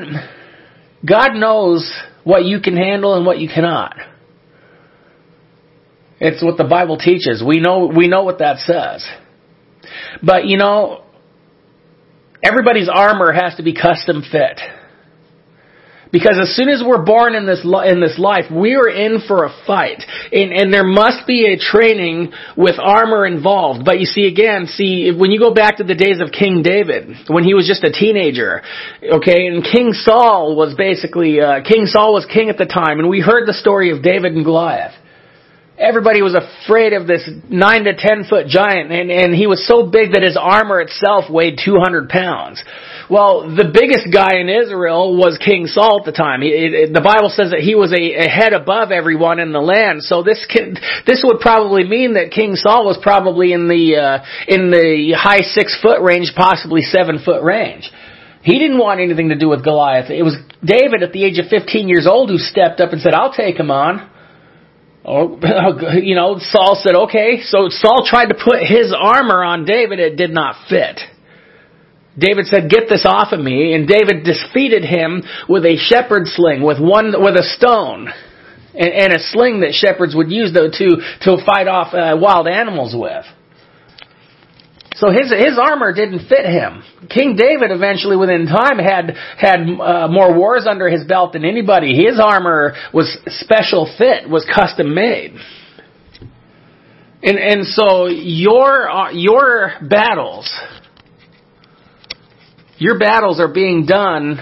God 1.05 1.33
knows 1.33 1.91
what 2.23 2.45
you 2.45 2.59
can 2.59 2.75
handle 2.75 3.15
and 3.15 3.25
what 3.25 3.39
you 3.39 3.47
cannot. 3.47 3.95
It's 6.19 6.43
what 6.43 6.57
the 6.57 6.63
Bible 6.63 6.97
teaches. 6.97 7.43
We 7.45 7.59
know, 7.59 7.91
we 7.95 8.07
know 8.07 8.23
what 8.23 8.39
that 8.39 8.57
says. 8.59 9.07
But 10.23 10.45
you 10.45 10.57
know, 10.57 11.03
everybody's 12.43 12.89
armor 12.91 13.31
has 13.31 13.55
to 13.55 13.63
be 13.63 13.73
custom 13.73 14.23
fit. 14.29 14.59
Because 16.11 16.39
as 16.41 16.55
soon 16.55 16.69
as 16.69 16.83
we're 16.85 17.03
born 17.03 17.35
in 17.35 17.45
this 17.45 17.63
in 17.63 17.99
this 17.99 18.17
life, 18.17 18.45
we 18.51 18.75
are 18.75 18.87
in 18.87 19.21
for 19.27 19.45
a 19.45 19.53
fight, 19.65 20.03
and, 20.31 20.51
and 20.53 20.73
there 20.73 20.85
must 20.85 21.27
be 21.27 21.45
a 21.45 21.57
training 21.57 22.31
with 22.55 22.75
armor 22.79 23.25
involved. 23.25 23.83
But 23.83 23.99
you 23.99 24.05
see, 24.05 24.27
again, 24.27 24.67
see 24.67 25.11
when 25.11 25.31
you 25.31 25.39
go 25.39 25.53
back 25.53 25.77
to 25.77 25.83
the 25.83 25.95
days 25.95 26.19
of 26.21 26.31
King 26.31 26.63
David, 26.63 27.27
when 27.27 27.43
he 27.43 27.53
was 27.53 27.67
just 27.67 27.83
a 27.83 27.91
teenager, 27.91 28.61
okay, 29.03 29.47
and 29.47 29.63
King 29.63 29.91
Saul 29.93 30.55
was 30.55 30.75
basically 30.77 31.41
uh, 31.41 31.61
King 31.63 31.85
Saul 31.85 32.13
was 32.13 32.25
king 32.31 32.49
at 32.49 32.57
the 32.57 32.65
time, 32.65 32.99
and 32.99 33.09
we 33.09 33.19
heard 33.19 33.47
the 33.47 33.53
story 33.53 33.91
of 33.91 34.01
David 34.01 34.33
and 34.33 34.45
Goliath. 34.45 34.93
Everybody 35.77 36.23
was 36.23 36.33
afraid 36.33 36.93
of 36.93 37.05
this 37.05 37.29
nine 37.49 37.83
to 37.83 37.93
ten 37.95 38.23
foot 38.27 38.47
giant, 38.47 38.91
and, 38.91 39.11
and 39.11 39.35
he 39.35 39.45
was 39.45 39.61
so 39.67 39.85
big 39.85 40.13
that 40.13 40.23
his 40.23 40.35
armor 40.35 40.81
itself 40.81 41.29
weighed 41.29 41.59
200 41.63 42.09
pounds. 42.09 42.63
Well, 43.09 43.47
the 43.47 43.71
biggest 43.71 44.11
guy 44.11 44.43
in 44.43 44.51
Israel 44.51 45.15
was 45.15 45.39
King 45.39 45.67
Saul 45.67 46.03
at 46.03 46.05
the 46.05 46.11
time. 46.11 46.41
He, 46.41 46.51
it, 46.51 46.93
the 46.93 46.99
Bible 46.99 47.31
says 47.31 47.55
that 47.55 47.63
he 47.63 47.71
was 47.71 47.95
a, 47.95 48.03
a 48.03 48.27
head 48.27 48.51
above 48.51 48.91
everyone 48.91 49.39
in 49.39 49.55
the 49.55 49.63
land. 49.63 50.03
So 50.03 50.23
this 50.23 50.43
can, 50.43 50.75
this 51.07 51.23
would 51.23 51.39
probably 51.39 51.87
mean 51.87 52.19
that 52.19 52.35
King 52.35 52.55
Saul 52.59 52.83
was 52.83 52.99
probably 53.01 53.53
in 53.53 53.71
the 53.71 53.95
uh, 53.95 54.17
in 54.51 54.71
the 54.71 55.15
high 55.15 55.39
six 55.39 55.79
foot 55.79 56.03
range, 56.03 56.33
possibly 56.35 56.81
seven 56.81 57.23
foot 57.23 57.43
range. 57.43 57.89
He 58.43 58.59
didn't 58.59 58.77
want 58.77 58.99
anything 58.99 59.29
to 59.29 59.39
do 59.39 59.47
with 59.47 59.63
Goliath. 59.63 60.11
It 60.11 60.23
was 60.23 60.35
David 60.59 61.01
at 61.01 61.13
the 61.15 61.23
age 61.23 61.39
of 61.39 61.47
15 61.47 61.87
years 61.87 62.07
old 62.07 62.29
who 62.29 62.37
stepped 62.37 62.81
up 62.83 62.91
and 62.91 62.99
said, 62.99 63.13
"I'll 63.13 63.31
take 63.31 63.55
him 63.55 63.71
on." 63.71 64.11
Oh, 65.07 65.39
you 66.03 66.15
know, 66.15 66.35
Saul 66.39 66.75
said, 66.83 66.93
okay. 67.07 67.39
So 67.41 67.69
Saul 67.69 68.03
tried 68.05 68.27
to 68.27 68.35
put 68.35 68.59
his 68.59 68.91
armor 68.91 69.41
on 69.41 69.63
David. 69.63 69.99
It 69.99 70.17
did 70.17 70.31
not 70.31 70.67
fit. 70.67 70.99
David 72.17 72.47
said, 72.47 72.69
get 72.69 72.89
this 72.89 73.05
off 73.07 73.31
of 73.31 73.39
me. 73.39 73.73
And 73.73 73.87
David 73.87 74.25
defeated 74.25 74.83
him 74.83 75.21
with 75.47 75.65
a 75.65 75.77
shepherd 75.77 76.23
sling, 76.25 76.63
with 76.63 76.79
one, 76.79 77.13
with 77.17 77.35
a 77.35 77.43
stone. 77.43 78.09
And, 78.73 78.93
and 78.93 79.13
a 79.13 79.19
sling 79.19 79.61
that 79.61 79.73
shepherds 79.73 80.15
would 80.15 80.31
use 80.31 80.53
though 80.53 80.69
to, 80.69 80.87
to 81.21 81.45
fight 81.45 81.67
off 81.67 81.93
uh, 81.93 82.17
wild 82.19 82.47
animals 82.47 82.95
with. 82.97 83.25
So 84.97 85.11
his 85.11 85.29
his 85.29 85.59
armor 85.61 85.93
didn't 85.93 86.27
fit 86.27 86.45
him. 86.45 86.81
King 87.07 87.35
David 87.35 87.69
eventually, 87.69 88.17
within 88.17 88.47
time, 88.47 88.79
had 88.79 89.15
had 89.37 89.59
uh, 89.61 90.07
more 90.07 90.35
wars 90.35 90.65
under 90.67 90.89
his 90.89 91.05
belt 91.05 91.33
than 91.33 91.45
anybody. 91.45 91.93
His 91.93 92.19
armor 92.19 92.73
was 92.91 93.15
special 93.27 93.85
fit, 93.95 94.27
was 94.27 94.43
custom 94.53 94.95
made. 94.95 95.35
And 97.21 97.37
and 97.37 97.67
so 97.67 98.07
your 98.07 98.89
uh, 98.89 99.11
your 99.11 99.73
battles 99.87 100.51
your 102.79 102.99
battles 102.99 103.39
are 103.39 103.51
being 103.51 103.85
done 103.85 104.37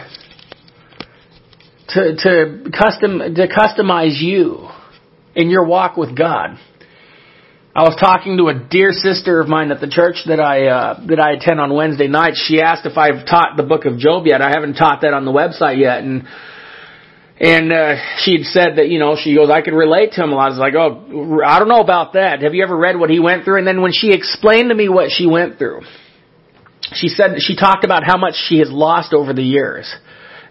to, 1.89 2.15
to 2.15 2.71
custom, 2.71 3.19
to 3.19 3.47
customize 3.47 4.21
you 4.21 4.67
in 5.35 5.49
your 5.49 5.65
walk 5.65 5.97
with 5.97 6.17
God. 6.17 6.57
I 7.75 7.83
was 7.83 7.97
talking 7.99 8.37
to 8.37 8.47
a 8.47 8.53
dear 8.53 8.91
sister 8.91 9.41
of 9.41 9.47
mine 9.47 9.71
at 9.71 9.81
the 9.81 9.87
church 9.87 10.17
that 10.27 10.39
I 10.39 10.67
uh, 10.67 11.05
that 11.07 11.19
I 11.19 11.31
attend 11.33 11.59
on 11.59 11.73
Wednesday 11.73 12.07
nights. 12.07 12.43
She 12.47 12.61
asked 12.61 12.85
if 12.85 12.97
I've 12.97 13.25
taught 13.25 13.57
the 13.57 13.63
book 13.63 13.85
of 13.85 13.97
Job 13.97 14.25
yet. 14.25 14.41
I 14.41 14.49
haven't 14.49 14.75
taught 14.75 15.01
that 15.01 15.13
on 15.13 15.25
the 15.25 15.31
website 15.31 15.77
yet, 15.79 15.99
and 16.03 16.23
And 17.37 17.73
uh, 17.73 17.95
she'd 18.23 18.45
said 18.45 18.77
that, 18.77 18.87
you 18.87 18.97
know, 18.97 19.17
she 19.21 19.35
goes, 19.35 19.49
I 19.49 19.61
could 19.61 19.73
relate 19.73 20.13
to 20.13 20.23
him 20.23 20.31
a 20.31 20.35
lot. 20.35 20.45
I 20.45 20.49
was 20.51 20.57
like, 20.57 20.73
oh, 20.73 21.41
I 21.45 21.59
don't 21.59 21.67
know 21.67 21.81
about 21.81 22.13
that. 22.13 22.41
Have 22.43 22.53
you 22.53 22.63
ever 22.63 22.77
read 22.77 22.97
what 22.97 23.09
he 23.09 23.19
went 23.19 23.43
through? 23.43 23.57
And 23.57 23.67
then 23.67 23.81
when 23.81 23.91
she 23.91 24.11
explained 24.13 24.69
to 24.69 24.75
me 24.75 24.87
what 24.87 25.11
she 25.11 25.27
went 25.27 25.57
through, 25.57 25.81
she 26.93 27.07
said 27.07 27.35
she 27.39 27.55
talked 27.55 27.83
about 27.83 28.03
how 28.05 28.17
much 28.17 28.35
she 28.47 28.59
has 28.59 28.71
lost 28.71 29.13
over 29.13 29.33
the 29.33 29.43
years. 29.43 29.93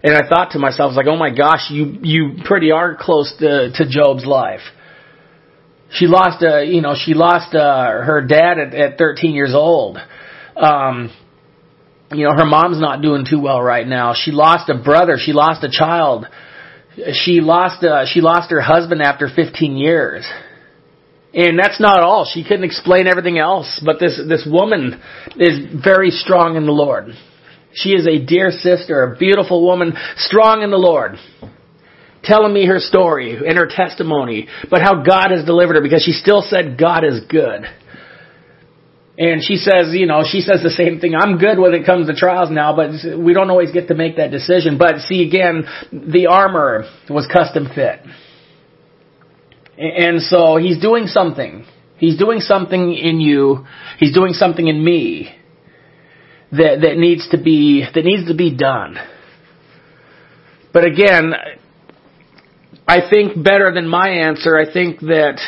And 0.03 0.13
I 0.13 0.27
thought 0.27 0.51
to 0.51 0.59
myself, 0.59 0.91
I 0.91 0.95
was 0.95 0.97
like, 0.97 1.07
oh 1.07 1.17
my 1.17 1.35
gosh, 1.35 1.71
you 1.71 1.97
you 2.01 2.43
pretty 2.43 2.71
are 2.71 2.95
close 2.99 3.33
to 3.39 3.71
to 3.71 3.89
Job's 3.89 4.25
life. 4.25 4.61
She 5.91 6.07
lost, 6.07 6.43
uh, 6.43 6.59
you 6.59 6.81
know, 6.81 6.93
she 6.95 7.13
lost 7.13 7.55
uh, 7.55 8.01
her 8.01 8.21
dad 8.21 8.59
at, 8.59 8.73
at 8.73 8.97
13 8.97 9.33
years 9.33 9.53
old. 9.53 9.97
Um, 10.57 11.09
you 12.11 12.25
know, 12.25 12.31
her 12.35 12.45
mom's 12.45 12.79
not 12.79 13.01
doing 13.01 13.25
too 13.29 13.39
well 13.39 13.61
right 13.61 13.87
now. 13.87 14.13
She 14.13 14.31
lost 14.31 14.69
a 14.69 14.77
brother. 14.77 15.17
She 15.17 15.31
lost 15.31 15.63
a 15.63 15.69
child. 15.69 16.25
She 17.13 17.39
lost, 17.41 17.83
uh, 17.83 18.05
she 18.05 18.21
lost 18.21 18.51
her 18.51 18.61
husband 18.61 19.01
after 19.01 19.29
15 19.33 19.77
years. 19.77 20.25
And 21.35 21.59
that's 21.59 21.81
not 21.81 21.99
all. 21.99 22.25
She 22.25 22.43
couldn't 22.43 22.63
explain 22.63 23.07
everything 23.07 23.37
else, 23.37 23.81
but 23.85 23.99
this, 23.99 24.17
this 24.27 24.47
woman 24.49 25.01
is 25.35 25.83
very 25.83 26.09
strong 26.09 26.55
in 26.55 26.65
the 26.65 26.71
Lord. 26.71 27.09
She 27.73 27.89
is 27.89 28.07
a 28.07 28.25
dear 28.25 28.51
sister, 28.51 29.03
a 29.03 29.17
beautiful 29.17 29.61
woman, 29.65 29.93
strong 30.15 30.61
in 30.61 30.71
the 30.71 30.77
Lord. 30.77 31.17
Telling 32.23 32.53
me 32.53 32.65
her 32.65 32.79
story 32.79 33.35
and 33.35 33.57
her 33.57 33.67
testimony, 33.69 34.47
but 34.71 34.81
how 34.81 35.03
God 35.03 35.31
has 35.31 35.45
delivered 35.45 35.75
her 35.75 35.81
because 35.81 36.03
she 36.03 36.13
still 36.13 36.41
said 36.41 36.77
God 36.79 37.03
is 37.03 37.19
good. 37.29 37.65
And 39.17 39.43
she 39.43 39.57
says, 39.57 39.89
you 39.91 40.07
know, 40.07 40.23
she 40.27 40.39
says 40.39 40.63
the 40.63 40.69
same 40.69 40.99
thing. 40.99 41.15
I'm 41.15 41.37
good 41.37 41.59
when 41.59 41.73
it 41.73 41.85
comes 41.85 42.07
to 42.07 42.15
trials 42.15 42.49
now, 42.49 42.75
but 42.75 42.91
we 43.17 43.33
don't 43.33 43.49
always 43.49 43.71
get 43.71 43.89
to 43.89 43.93
make 43.93 44.15
that 44.17 44.31
decision. 44.31 44.77
But 44.77 44.99
see 45.01 45.27
again, 45.27 45.65
the 45.91 46.27
armor 46.27 46.85
was 47.09 47.27
custom 47.31 47.67
fit. 47.75 47.99
And 49.77 50.21
so 50.21 50.57
he's 50.57 50.79
doing 50.79 51.07
something. 51.07 51.65
He's 51.97 52.17
doing 52.17 52.39
something 52.39 52.93
in 52.93 53.19
you. 53.19 53.65
He's 53.99 54.13
doing 54.13 54.33
something 54.33 54.67
in 54.67 54.83
me 54.83 55.35
that, 56.51 56.79
that 56.81 56.97
needs 56.97 57.29
to 57.29 57.37
be, 57.41 57.85
that 57.93 58.05
needs 58.05 58.27
to 58.27 58.35
be 58.35 58.55
done. 58.55 58.97
But 60.73 60.85
again, 60.85 61.33
I 62.87 63.09
think 63.09 63.41
better 63.41 63.73
than 63.73 63.87
my 63.87 64.09
answer, 64.09 64.57
I 64.57 64.71
think 64.71 64.99
that 65.01 65.39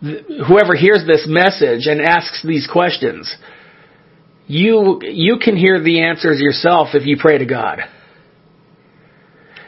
whoever 0.00 0.74
hears 0.74 1.04
this 1.06 1.26
message 1.28 1.86
and 1.86 2.00
asks 2.00 2.42
these 2.46 2.68
questions, 2.70 3.34
you, 4.46 5.00
you 5.02 5.38
can 5.42 5.56
hear 5.56 5.82
the 5.82 6.02
answers 6.02 6.40
yourself 6.40 6.88
if 6.94 7.06
you 7.06 7.16
pray 7.20 7.38
to 7.38 7.44
God. 7.44 7.80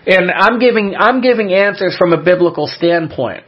And 0.07 0.31
I'm 0.31 0.59
giving, 0.59 0.95
I'm 0.99 1.21
giving 1.21 1.53
answers 1.53 1.95
from 1.99 2.13
a 2.13 2.23
biblical 2.23 2.67
standpoint. 2.67 3.45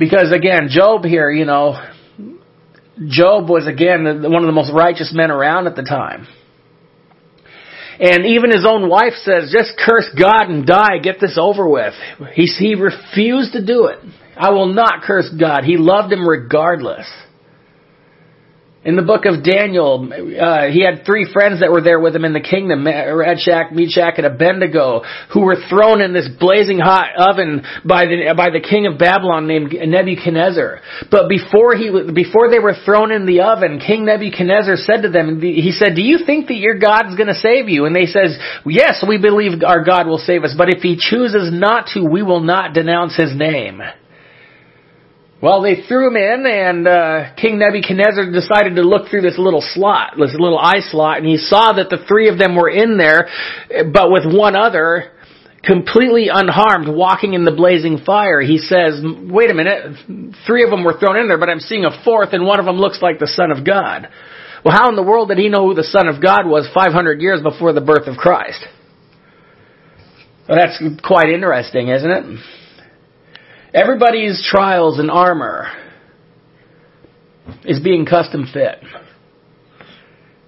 Because 0.00 0.32
again, 0.32 0.68
Job 0.70 1.04
here, 1.04 1.30
you 1.30 1.44
know, 1.44 1.78
Job 3.06 3.50
was 3.50 3.66
again 3.68 4.04
one 4.04 4.42
of 4.42 4.46
the 4.46 4.52
most 4.52 4.72
righteous 4.72 5.12
men 5.14 5.30
around 5.30 5.66
at 5.66 5.76
the 5.76 5.82
time. 5.82 6.26
And 8.00 8.24
even 8.24 8.50
his 8.50 8.66
own 8.66 8.88
wife 8.88 9.12
says, 9.22 9.54
just 9.54 9.78
curse 9.78 10.08
God 10.18 10.48
and 10.48 10.64
die, 10.64 10.98
get 11.02 11.20
this 11.20 11.36
over 11.38 11.68
with. 11.68 11.92
He, 12.32 12.46
he 12.46 12.74
refused 12.74 13.52
to 13.52 13.64
do 13.64 13.88
it. 13.88 13.98
I 14.38 14.50
will 14.52 14.72
not 14.72 15.02
curse 15.02 15.30
God. 15.38 15.64
He 15.64 15.76
loved 15.76 16.10
him 16.10 16.26
regardless. 16.26 17.06
In 18.82 18.96
the 18.96 19.02
book 19.02 19.26
of 19.26 19.44
Daniel, 19.44 20.08
uh, 20.08 20.72
he 20.72 20.80
had 20.80 21.04
three 21.04 21.28
friends 21.30 21.60
that 21.60 21.70
were 21.70 21.82
there 21.82 22.00
with 22.00 22.16
him 22.16 22.24
in 22.24 22.32
the 22.32 22.40
kingdom, 22.40 22.86
Shadrach, 22.88 23.72
Meshach, 23.72 24.14
and 24.16 24.24
Abednego, 24.24 25.02
who 25.34 25.42
were 25.44 25.60
thrown 25.68 26.00
in 26.00 26.14
this 26.14 26.30
blazing 26.40 26.78
hot 26.78 27.12
oven 27.14 27.60
by 27.84 28.06
the, 28.06 28.32
by 28.34 28.48
the 28.48 28.64
king 28.64 28.86
of 28.86 28.96
Babylon 28.98 29.46
named 29.46 29.76
Nebuchadnezzar. 29.76 30.80
But 31.10 31.28
before 31.28 31.76
he, 31.76 31.90
before 31.90 32.48
they 32.48 32.58
were 32.58 32.72
thrown 32.72 33.12
in 33.12 33.26
the 33.26 33.42
oven, 33.42 33.84
King 33.84 34.06
Nebuchadnezzar 34.06 34.76
said 34.76 35.02
to 35.02 35.10
them, 35.10 35.42
he 35.42 35.72
said, 35.72 35.94
do 35.94 36.02
you 36.02 36.24
think 36.24 36.48
that 36.48 36.56
your 36.56 36.78
God 36.78 37.10
is 37.10 37.16
going 37.16 37.28
to 37.28 37.34
save 37.34 37.68
you? 37.68 37.84
And 37.84 37.94
they 37.94 38.06
says, 38.06 38.38
yes, 38.64 39.04
we 39.06 39.20
believe 39.20 39.60
our 39.62 39.84
God 39.84 40.06
will 40.06 40.24
save 40.24 40.42
us, 40.42 40.54
but 40.56 40.72
if 40.72 40.80
he 40.80 40.96
chooses 40.96 41.52
not 41.52 41.88
to, 41.92 42.00
we 42.00 42.22
will 42.22 42.40
not 42.40 42.72
denounce 42.72 43.14
his 43.14 43.36
name. 43.36 43.82
Well, 45.42 45.62
they 45.62 45.82
threw 45.88 46.08
him 46.08 46.16
in, 46.16 46.44
and 46.44 46.86
uh, 46.86 47.34
King 47.34 47.58
Nebuchadnezzar 47.58 48.30
decided 48.30 48.76
to 48.76 48.82
look 48.82 49.08
through 49.08 49.22
this 49.22 49.38
little 49.38 49.62
slot, 49.62 50.12
this 50.18 50.36
little 50.38 50.58
eye 50.58 50.80
slot, 50.80 51.16
and 51.16 51.26
he 51.26 51.38
saw 51.38 51.72
that 51.72 51.88
the 51.88 52.04
three 52.06 52.28
of 52.28 52.38
them 52.38 52.56
were 52.56 52.68
in 52.68 52.98
there, 52.98 53.26
but 53.90 54.10
with 54.12 54.24
one 54.26 54.54
other, 54.54 55.12
completely 55.64 56.28
unharmed, 56.30 56.88
walking 56.88 57.32
in 57.32 57.46
the 57.46 57.52
blazing 57.52 58.04
fire. 58.04 58.42
He 58.42 58.58
says, 58.58 59.00
wait 59.02 59.50
a 59.50 59.54
minute, 59.54 59.96
three 60.46 60.62
of 60.62 60.68
them 60.68 60.84
were 60.84 60.98
thrown 60.98 61.16
in 61.16 61.26
there, 61.26 61.38
but 61.38 61.48
I'm 61.48 61.60
seeing 61.60 61.86
a 61.86 62.04
fourth, 62.04 62.34
and 62.34 62.44
one 62.44 62.60
of 62.60 62.66
them 62.66 62.76
looks 62.76 63.00
like 63.00 63.18
the 63.18 63.26
Son 63.26 63.50
of 63.50 63.64
God. 63.64 64.08
Well, 64.62 64.76
how 64.76 64.90
in 64.90 64.96
the 64.96 65.02
world 65.02 65.28
did 65.28 65.38
he 65.38 65.48
know 65.48 65.66
who 65.66 65.74
the 65.74 65.84
Son 65.84 66.06
of 66.06 66.22
God 66.22 66.44
was 66.44 66.68
500 66.74 67.18
years 67.22 67.40
before 67.40 67.72
the 67.72 67.80
birth 67.80 68.08
of 68.08 68.18
Christ? 68.18 68.62
Well, 70.46 70.58
that's 70.58 70.82
quite 71.02 71.30
interesting, 71.30 71.88
isn't 71.88 72.10
it? 72.10 72.59
Everybody's 73.72 74.44
trials 74.50 74.98
and 74.98 75.10
armor 75.10 75.68
is 77.64 77.78
being 77.78 78.04
custom 78.04 78.48
fit. 78.52 78.82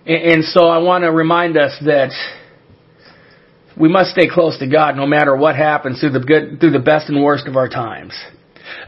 And 0.04 0.42
so 0.44 0.66
I 0.66 0.78
want 0.78 1.04
to 1.04 1.12
remind 1.12 1.56
us 1.56 1.78
that 1.84 2.10
we 3.78 3.88
must 3.88 4.10
stay 4.10 4.28
close 4.28 4.58
to 4.58 4.66
God 4.66 4.96
no 4.96 5.06
matter 5.06 5.36
what 5.36 5.54
happens 5.54 6.00
through 6.00 6.10
the 6.10 6.20
good, 6.20 6.58
through 6.58 6.72
the 6.72 6.80
best 6.80 7.08
and 7.08 7.22
worst 7.22 7.46
of 7.46 7.56
our 7.56 7.68
times. 7.68 8.12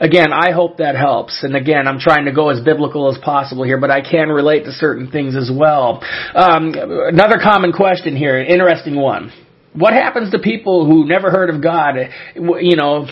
Again, 0.01 0.33
I 0.33 0.51
hope 0.51 0.79
that 0.79 0.97
helps. 0.97 1.45
And 1.45 1.55
again, 1.55 1.87
I'm 1.87 2.01
trying 2.01 2.25
to 2.25 2.33
go 2.33 2.49
as 2.49 2.61
biblical 2.61 3.13
as 3.13 3.19
possible 3.23 3.63
here, 3.63 3.79
but 3.79 3.93
I 3.93 4.01
can 4.01 4.29
relate 4.31 4.65
to 4.65 4.73
certain 4.73 5.13
things 5.13 5.37
as 5.37 5.49
well. 5.55 6.03
Um, 6.35 6.75
another 6.75 7.39
common 7.41 7.73
question 7.73 8.17
here, 8.17 8.43
interesting 8.43 8.97
one. 8.97 9.33
What 9.75 9.93
happens 9.93 10.33
to 10.33 10.41
people 10.41 10.87
who 10.87 11.07
never 11.07 11.31
heard 11.31 11.51
of 11.51 11.63
God? 11.63 11.95
You 12.35 12.77
know, 12.77 13.07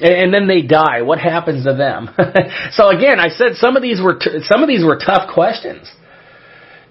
and 0.00 0.32
then 0.32 0.46
they 0.46 0.62
die. 0.62 1.02
What 1.02 1.18
happens 1.18 1.64
to 1.64 1.74
them? 1.74 2.08
so 2.72 2.88
again, 2.88 3.20
I 3.20 3.28
said 3.28 3.54
some 3.54 3.76
of 3.76 3.82
these 3.82 4.00
were 4.00 4.18
t- 4.18 4.40
some 4.44 4.62
of 4.62 4.68
these 4.68 4.84
were 4.84 4.98
tough 4.98 5.32
questions, 5.32 5.90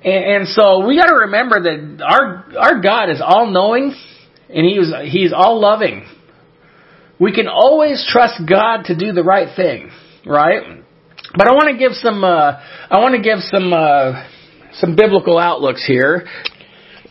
and, 0.03 0.23
and 0.23 0.47
so 0.47 0.85
we 0.85 0.97
got 0.97 1.07
to 1.07 1.15
remember 1.25 1.61
that 1.63 2.03
our 2.03 2.45
our 2.59 2.81
God 2.81 3.09
is 3.09 3.21
all 3.23 3.49
knowing, 3.49 3.93
and 4.49 4.65
He's 4.65 4.91
He's 5.11 5.33
all 5.33 5.59
loving. 5.59 6.05
We 7.19 7.33
can 7.33 7.47
always 7.47 8.07
trust 8.09 8.41
God 8.47 8.85
to 8.85 8.97
do 8.97 9.11
the 9.11 9.23
right 9.23 9.55
thing, 9.55 9.91
right? 10.25 10.81
But 11.35 11.47
I 11.47 11.51
want 11.53 11.69
to 11.71 11.77
give 11.77 11.93
some 11.93 12.23
uh, 12.23 12.59
I 12.89 12.99
want 12.99 13.15
to 13.15 13.21
give 13.21 13.39
some 13.39 13.73
uh, 13.73 14.25
some 14.73 14.95
biblical 14.95 15.37
outlooks 15.37 15.85
here. 15.85 16.27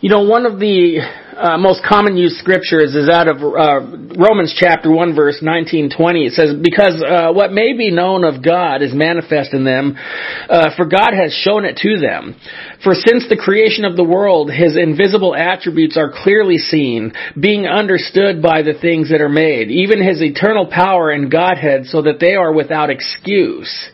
You 0.01 0.09
know, 0.09 0.23
one 0.23 0.47
of 0.47 0.59
the 0.59 1.01
uh, 1.41 1.57
most 1.57 1.83
common 1.89 2.17
used 2.17 2.37
scriptures 2.37 2.95
is 2.95 3.09
out 3.09 3.27
of 3.27 3.39
uh, 3.39 3.81
Romans 4.15 4.55
chapter 4.59 4.91
1 4.91 5.15
verse 5.15 5.39
19, 5.41 5.91
20. 5.97 6.27
It 6.27 6.33
says, 6.35 6.55
because 6.63 7.03
uh, 7.03 7.33
what 7.33 7.53
may 7.53 7.73
be 7.73 7.91
known 7.91 8.25
of 8.25 8.45
God 8.45 8.83
is 8.83 8.93
manifest 8.93 9.55
in 9.55 9.65
them, 9.65 9.97
uh, 9.97 10.77
for 10.77 10.85
God 10.85 11.13
has 11.15 11.33
shown 11.33 11.65
it 11.65 11.79
to 11.79 11.99
them. 11.99 12.37
For 12.85 12.93
since 12.93 13.27
the 13.29 13.41
creation 13.43 13.85
of 13.85 13.97
the 13.97 14.05
world, 14.05 14.53
his 14.53 14.77
invisible 14.77 15.35
attributes 15.35 15.97
are 15.97 16.13
clearly 16.15 16.59
seen, 16.59 17.13
being 17.41 17.67
understood 17.67 18.43
by 18.43 18.61
the 18.61 18.75
things 18.79 19.11
that 19.11 19.23
are 19.23 19.29
made, 19.29 19.71
even 19.71 20.07
his 20.07 20.21
eternal 20.21 20.67
power 20.67 21.11
and 21.11 21.31
Godhead, 21.31 21.87
so 21.87 22.03
that 22.03 22.21
they 22.21 22.35
are 22.35 22.53
without 22.53 22.91
excuse. 22.91 23.91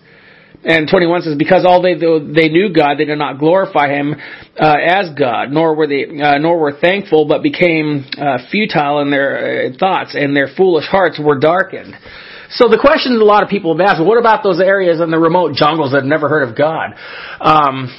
And 0.66 0.88
21 0.90 1.22
says, 1.22 1.37
because 1.38 1.64
all 1.64 1.81
they, 1.81 1.94
though 1.94 2.18
they 2.18 2.48
knew 2.48 2.72
God, 2.74 2.96
they 2.98 3.05
did 3.05 3.18
not 3.18 3.38
glorify 3.38 3.88
Him 3.88 4.16
uh, 4.59 4.74
as 4.85 5.11
God, 5.16 5.52
nor 5.52 5.76
were 5.76 5.87
they, 5.87 6.07
uh, 6.20 6.38
nor 6.38 6.59
were 6.59 6.72
thankful, 6.81 7.29
but 7.29 7.44
became 7.44 8.05
uh, 8.18 8.38
futile 8.50 9.00
in 9.00 9.12
their 9.12 9.68
uh, 9.68 9.79
thoughts, 9.79 10.16
and 10.18 10.35
their 10.35 10.48
foolish 10.57 10.87
hearts 10.87 11.20
were 11.22 11.38
darkened. 11.38 11.94
So 12.50 12.66
the 12.66 12.79
question 12.81 13.16
that 13.16 13.22
a 13.22 13.24
lot 13.24 13.44
of 13.44 13.48
people 13.48 13.79
have 13.79 13.87
asked, 13.87 14.05
what 14.05 14.18
about 14.18 14.42
those 14.42 14.61
areas 14.61 15.00
in 15.00 15.12
the 15.12 15.18
remote 15.18 15.55
jungles 15.55 15.92
that 15.92 15.98
have 15.98 16.05
never 16.05 16.29
heard 16.29 16.48
of 16.48 16.57
God? 16.57 16.94
Um, 17.40 17.94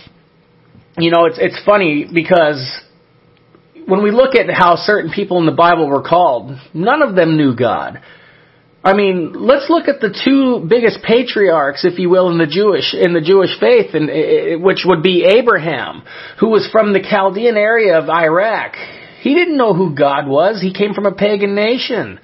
you 0.97 1.09
know, 1.09 1.25
it's 1.25 1.37
it's 1.39 1.63
funny 1.65 2.05
because 2.13 2.59
when 3.87 4.03
we 4.03 4.11
look 4.11 4.35
at 4.35 4.49
how 4.49 4.75
certain 4.75 5.11
people 5.11 5.39
in 5.39 5.45
the 5.45 5.53
Bible 5.53 5.87
were 5.87 6.01
called, 6.01 6.51
none 6.73 7.01
of 7.01 7.15
them 7.15 7.37
knew 7.37 7.55
God. 7.55 8.01
I 8.83 8.93
mean, 8.93 9.33
let's 9.33 9.69
look 9.69 9.87
at 9.87 9.99
the 9.99 10.13
two 10.13 10.65
biggest 10.69 10.99
patriarchs, 11.03 11.83
if 11.83 11.99
you 11.99 12.09
will, 12.09 12.29
in 12.29 12.37
the 12.37 12.47
Jewish 12.47 12.93
in 12.93 13.13
the 13.13 13.21
Jewish 13.21 13.59
faith, 13.59 13.93
and 13.93 14.09
eh, 14.09 14.13
eh, 14.13 14.55
which 14.55 14.83
would 14.85 15.03
be 15.03 15.25
Abraham, 15.25 16.03
who 16.39 16.49
was 16.49 16.69
from 16.71 16.93
the 16.93 17.01
Chaldean 17.01 17.57
area 17.57 17.97
of 17.97 18.07
Iraq. 18.07 18.75
He 19.21 19.33
didn't 19.33 19.57
know 19.57 19.73
who 19.73 19.95
God 19.95 20.27
was. 20.27 20.61
He 20.61 20.73
came 20.73 20.93
from 20.93 21.05
a 21.05 21.13
pagan 21.13 21.55
nation. 21.55 22.19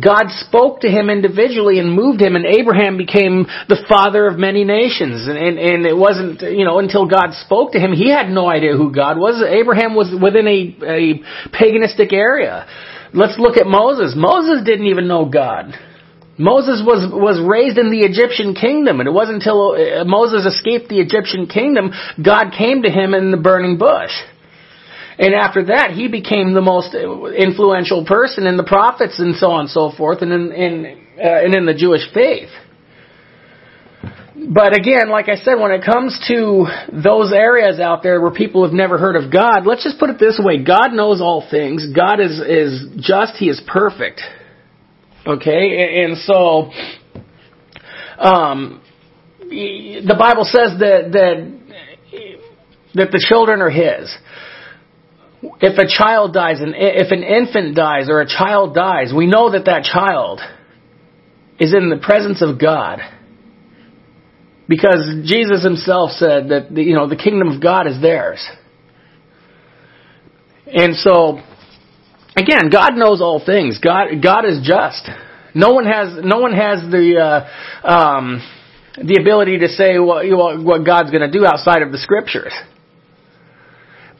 God 0.00 0.30
spoke 0.46 0.80
to 0.82 0.88
him 0.88 1.10
individually 1.10 1.80
and 1.80 1.92
moved 1.92 2.22
him, 2.22 2.36
and 2.36 2.46
Abraham 2.46 2.96
became 2.96 3.46
the 3.68 3.84
father 3.88 4.28
of 4.28 4.38
many 4.38 4.62
nations. 4.62 5.26
And, 5.26 5.36
and, 5.36 5.58
and 5.58 5.84
it 5.84 5.96
wasn't, 5.96 6.40
you 6.42 6.64
know, 6.64 6.78
until 6.78 7.06
God 7.06 7.34
spoke 7.34 7.72
to 7.72 7.80
him, 7.80 7.92
he 7.92 8.08
had 8.08 8.30
no 8.30 8.48
idea 8.48 8.76
who 8.76 8.94
God 8.94 9.18
was. 9.18 9.42
Abraham 9.42 9.96
was 9.96 10.14
within 10.14 10.46
a, 10.46 10.60
a 10.86 11.22
paganistic 11.50 12.12
area. 12.12 12.66
Let's 13.12 13.38
look 13.38 13.56
at 13.56 13.66
Moses. 13.66 14.14
Moses 14.16 14.64
didn't 14.64 14.86
even 14.86 15.08
know 15.08 15.24
God. 15.24 15.74
Moses 16.38 16.82
was, 16.86 17.10
was 17.12 17.42
raised 17.42 17.78
in 17.78 17.90
the 17.90 18.06
Egyptian 18.06 18.54
kingdom, 18.54 19.00
and 19.00 19.08
it 19.08 19.12
wasn't 19.12 19.42
until 19.42 19.74
uh, 19.74 20.04
Moses 20.04 20.46
escaped 20.46 20.88
the 20.88 21.00
Egyptian 21.00 21.46
kingdom, 21.46 21.90
God 22.22 22.54
came 22.56 22.82
to 22.82 22.90
him 22.90 23.12
in 23.12 23.32
the 23.32 23.36
burning 23.36 23.76
bush. 23.76 24.14
And 25.18 25.34
after 25.34 25.66
that, 25.66 25.90
he 25.90 26.06
became 26.06 26.54
the 26.54 26.62
most 26.62 26.94
influential 26.94 28.06
person 28.06 28.46
in 28.46 28.56
the 28.56 28.62
prophets 28.62 29.18
and 29.18 29.34
so 29.34 29.50
on 29.50 29.66
and 29.66 29.70
so 29.70 29.90
forth, 29.90 30.22
and 30.22 30.32
in, 30.32 30.52
in 30.52 31.04
uh, 31.18 31.42
and 31.42 31.56
in 31.56 31.66
the 31.66 31.74
Jewish 31.74 32.02
faith. 32.14 32.50
But 34.36 34.78
again, 34.78 35.08
like 35.10 35.28
I 35.28 35.34
said, 35.34 35.54
when 35.58 35.72
it 35.72 35.84
comes 35.84 36.16
to 36.28 36.66
those 36.92 37.32
areas 37.32 37.80
out 37.80 38.04
there 38.04 38.20
where 38.20 38.30
people 38.30 38.62
have 38.62 38.72
never 38.72 38.96
heard 38.96 39.16
of 39.16 39.32
God, 39.32 39.66
let's 39.66 39.82
just 39.82 39.98
put 39.98 40.10
it 40.10 40.20
this 40.20 40.40
way: 40.40 40.62
God 40.62 40.92
knows 40.92 41.20
all 41.20 41.44
things. 41.50 41.84
God 41.92 42.20
is 42.20 42.38
is 42.38 42.86
just. 43.00 43.34
He 43.34 43.48
is 43.48 43.60
perfect. 43.66 44.20
Okay, 45.26 46.04
and 46.04 46.16
so 46.16 46.70
um, 48.18 48.82
the 49.40 50.16
Bible 50.18 50.44
says 50.44 50.78
that 50.78 51.10
that 51.12 51.58
that 52.94 53.10
the 53.10 53.24
children 53.28 53.60
are 53.60 53.70
His. 53.70 54.14
If 55.60 55.78
a 55.78 55.86
child 55.86 56.32
dies, 56.32 56.60
and 56.60 56.74
if 56.76 57.12
an 57.12 57.22
infant 57.22 57.76
dies 57.76 58.08
or 58.08 58.20
a 58.20 58.26
child 58.26 58.74
dies, 58.74 59.12
we 59.14 59.26
know 59.26 59.52
that 59.52 59.66
that 59.66 59.84
child 59.84 60.40
is 61.60 61.74
in 61.74 61.90
the 61.90 61.98
presence 61.98 62.42
of 62.42 62.60
God. 62.60 63.00
Because 64.68 65.22
Jesus 65.24 65.62
himself 65.62 66.10
said 66.10 66.48
that 66.50 66.70
you 66.72 66.94
know 66.94 67.08
the 67.08 67.16
kingdom 67.16 67.48
of 67.48 67.62
God 67.62 67.86
is 67.86 68.00
theirs. 68.00 68.46
And 70.66 70.94
so 70.96 71.40
again, 72.38 72.70
God 72.70 72.96
knows 72.96 73.20
all 73.20 73.42
things. 73.44 73.78
God 73.78 74.08
God 74.22 74.44
is 74.44 74.60
just. 74.62 75.08
No 75.54 75.72
one 75.72 75.86
has 75.86 76.18
no 76.22 76.38
one 76.38 76.52
has 76.52 76.80
the 76.90 77.18
uh, 77.18 77.88
um, 77.88 78.42
the 78.96 79.18
ability 79.20 79.58
to 79.58 79.68
say 79.68 79.98
what 79.98 80.26
what 80.62 80.84
God's 80.84 81.10
going 81.10 81.28
to 81.28 81.30
do 81.30 81.44
outside 81.44 81.82
of 81.82 81.92
the 81.92 81.98
scriptures. 81.98 82.52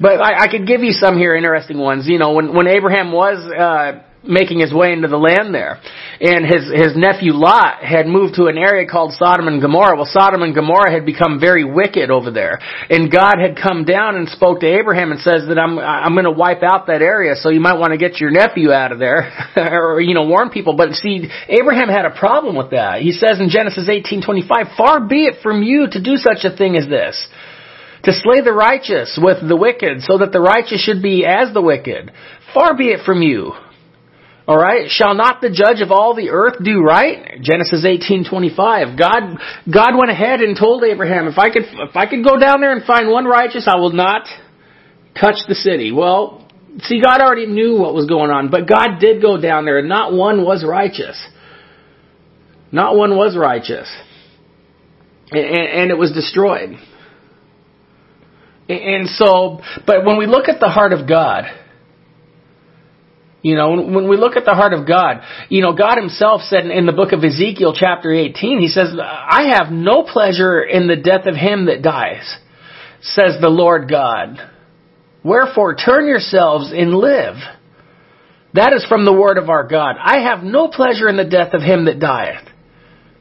But 0.00 0.20
I, 0.20 0.44
I 0.44 0.48
could 0.48 0.66
give 0.66 0.82
you 0.82 0.92
some 0.92 1.18
here 1.18 1.34
interesting 1.34 1.78
ones. 1.78 2.06
You 2.06 2.18
know, 2.18 2.32
when 2.32 2.54
when 2.54 2.66
Abraham 2.66 3.12
was 3.12 3.38
uh, 3.50 4.02
making 4.24 4.58
his 4.58 4.72
way 4.72 4.92
into 4.92 5.08
the 5.08 5.16
land 5.16 5.54
there. 5.54 5.80
And 6.20 6.44
his, 6.44 6.66
his 6.74 6.96
nephew 6.96 7.32
Lot 7.32 7.82
had 7.82 8.06
moved 8.06 8.34
to 8.34 8.46
an 8.46 8.58
area 8.58 8.86
called 8.88 9.12
Sodom 9.14 9.46
and 9.46 9.62
Gomorrah. 9.62 9.96
Well, 9.96 10.10
Sodom 10.10 10.42
and 10.42 10.54
Gomorrah 10.54 10.90
had 10.90 11.06
become 11.06 11.38
very 11.38 11.64
wicked 11.64 12.10
over 12.10 12.30
there. 12.30 12.58
And 12.90 13.10
God 13.10 13.36
had 13.40 13.56
come 13.56 13.84
down 13.84 14.16
and 14.16 14.28
spoke 14.28 14.60
to 14.60 14.66
Abraham 14.66 15.12
and 15.12 15.20
says 15.20 15.46
that 15.48 15.58
I'm, 15.58 15.78
I'm 15.78 16.14
gonna 16.14 16.32
wipe 16.32 16.62
out 16.62 16.88
that 16.88 17.02
area, 17.02 17.36
so 17.36 17.50
you 17.50 17.60
might 17.60 17.78
want 17.78 17.92
to 17.92 17.98
get 17.98 18.20
your 18.20 18.30
nephew 18.30 18.72
out 18.72 18.92
of 18.92 18.98
there. 18.98 19.30
or, 19.56 20.00
you 20.00 20.14
know, 20.14 20.26
warn 20.26 20.50
people. 20.50 20.74
But 20.74 20.92
see, 20.94 21.28
Abraham 21.48 21.88
had 21.88 22.04
a 22.04 22.18
problem 22.18 22.56
with 22.56 22.70
that. 22.70 23.00
He 23.00 23.12
says 23.12 23.38
in 23.38 23.48
Genesis 23.50 23.88
18:25, 23.88 24.76
far 24.76 25.06
be 25.06 25.26
it 25.26 25.42
from 25.42 25.62
you 25.62 25.86
to 25.90 26.02
do 26.02 26.16
such 26.16 26.44
a 26.44 26.56
thing 26.56 26.76
as 26.76 26.88
this 26.88 27.28
to 28.04 28.12
slay 28.12 28.40
the 28.40 28.52
righteous 28.52 29.18
with 29.20 29.36
the 29.46 29.56
wicked, 29.56 30.02
so 30.02 30.18
that 30.18 30.30
the 30.32 30.40
righteous 30.40 30.80
should 30.80 31.02
be 31.02 31.26
as 31.26 31.52
the 31.52 31.60
wicked. 31.60 32.12
Far 32.54 32.76
be 32.76 32.88
it 32.88 33.04
from 33.04 33.22
you. 33.22 33.52
All 34.48 34.56
right, 34.56 34.90
shall 34.90 35.14
not 35.14 35.42
the 35.42 35.50
judge 35.50 35.82
of 35.82 35.92
all 35.92 36.14
the 36.14 36.30
earth 36.30 36.54
do 36.64 36.80
right? 36.80 37.38
Genesis 37.42 37.84
18:25. 37.84 38.96
God 38.98 39.36
God 39.70 39.94
went 39.94 40.10
ahead 40.10 40.40
and 40.40 40.56
told 40.56 40.82
Abraham, 40.84 41.28
if 41.28 41.36
I 41.36 41.50
could 41.50 41.64
if 41.64 41.94
I 41.94 42.06
could 42.06 42.24
go 42.24 42.38
down 42.38 42.62
there 42.62 42.72
and 42.72 42.82
find 42.82 43.10
one 43.10 43.26
righteous, 43.26 43.68
I 43.70 43.76
will 43.76 43.92
not 43.92 44.26
touch 45.20 45.36
the 45.46 45.54
city. 45.54 45.92
Well, 45.92 46.48
see 46.80 47.02
God 47.02 47.20
already 47.20 47.44
knew 47.44 47.76
what 47.76 47.92
was 47.92 48.06
going 48.06 48.30
on, 48.30 48.50
but 48.50 48.66
God 48.66 48.98
did 48.98 49.20
go 49.20 49.38
down 49.38 49.66
there 49.66 49.80
and 49.80 49.88
not 49.88 50.14
one 50.14 50.42
was 50.42 50.64
righteous. 50.64 51.22
Not 52.72 52.96
one 52.96 53.18
was 53.18 53.36
righteous. 53.36 53.94
And, 55.30 55.44
and 55.44 55.90
it 55.90 55.98
was 55.98 56.12
destroyed. 56.12 56.70
And 58.70 59.08
so, 59.08 59.60
but 59.86 60.06
when 60.06 60.16
we 60.16 60.26
look 60.26 60.48
at 60.48 60.58
the 60.58 60.68
heart 60.68 60.94
of 60.94 61.06
God, 61.06 61.44
you 63.48 63.56
know, 63.56 63.80
when 63.80 64.10
we 64.10 64.18
look 64.18 64.36
at 64.36 64.44
the 64.44 64.52
heart 64.52 64.74
of 64.74 64.86
God, 64.86 65.22
you 65.48 65.62
know, 65.62 65.72
God 65.72 65.96
himself 65.96 66.42
said 66.42 66.66
in 66.66 66.84
the 66.84 66.92
book 66.92 67.12
of 67.12 67.24
Ezekiel 67.24 67.72
chapter 67.74 68.12
18, 68.12 68.60
he 68.60 68.68
says, 68.68 68.88
I 69.00 69.54
have 69.56 69.72
no 69.72 70.02
pleasure 70.02 70.62
in 70.62 70.86
the 70.86 70.96
death 70.96 71.24
of 71.24 71.34
him 71.34 71.64
that 71.64 71.80
dies, 71.80 72.36
says 73.00 73.40
the 73.40 73.48
Lord 73.48 73.88
God. 73.88 74.36
Wherefore 75.24 75.76
turn 75.76 76.06
yourselves 76.06 76.72
and 76.76 76.92
live. 76.92 77.36
That 78.52 78.74
is 78.74 78.84
from 78.86 79.06
the 79.06 79.14
word 79.14 79.38
of 79.38 79.48
our 79.48 79.66
God. 79.66 79.96
I 79.98 80.18
have 80.18 80.44
no 80.44 80.68
pleasure 80.68 81.08
in 81.08 81.16
the 81.16 81.24
death 81.24 81.54
of 81.54 81.62
him 81.62 81.86
that 81.86 81.98
dieth, 81.98 82.46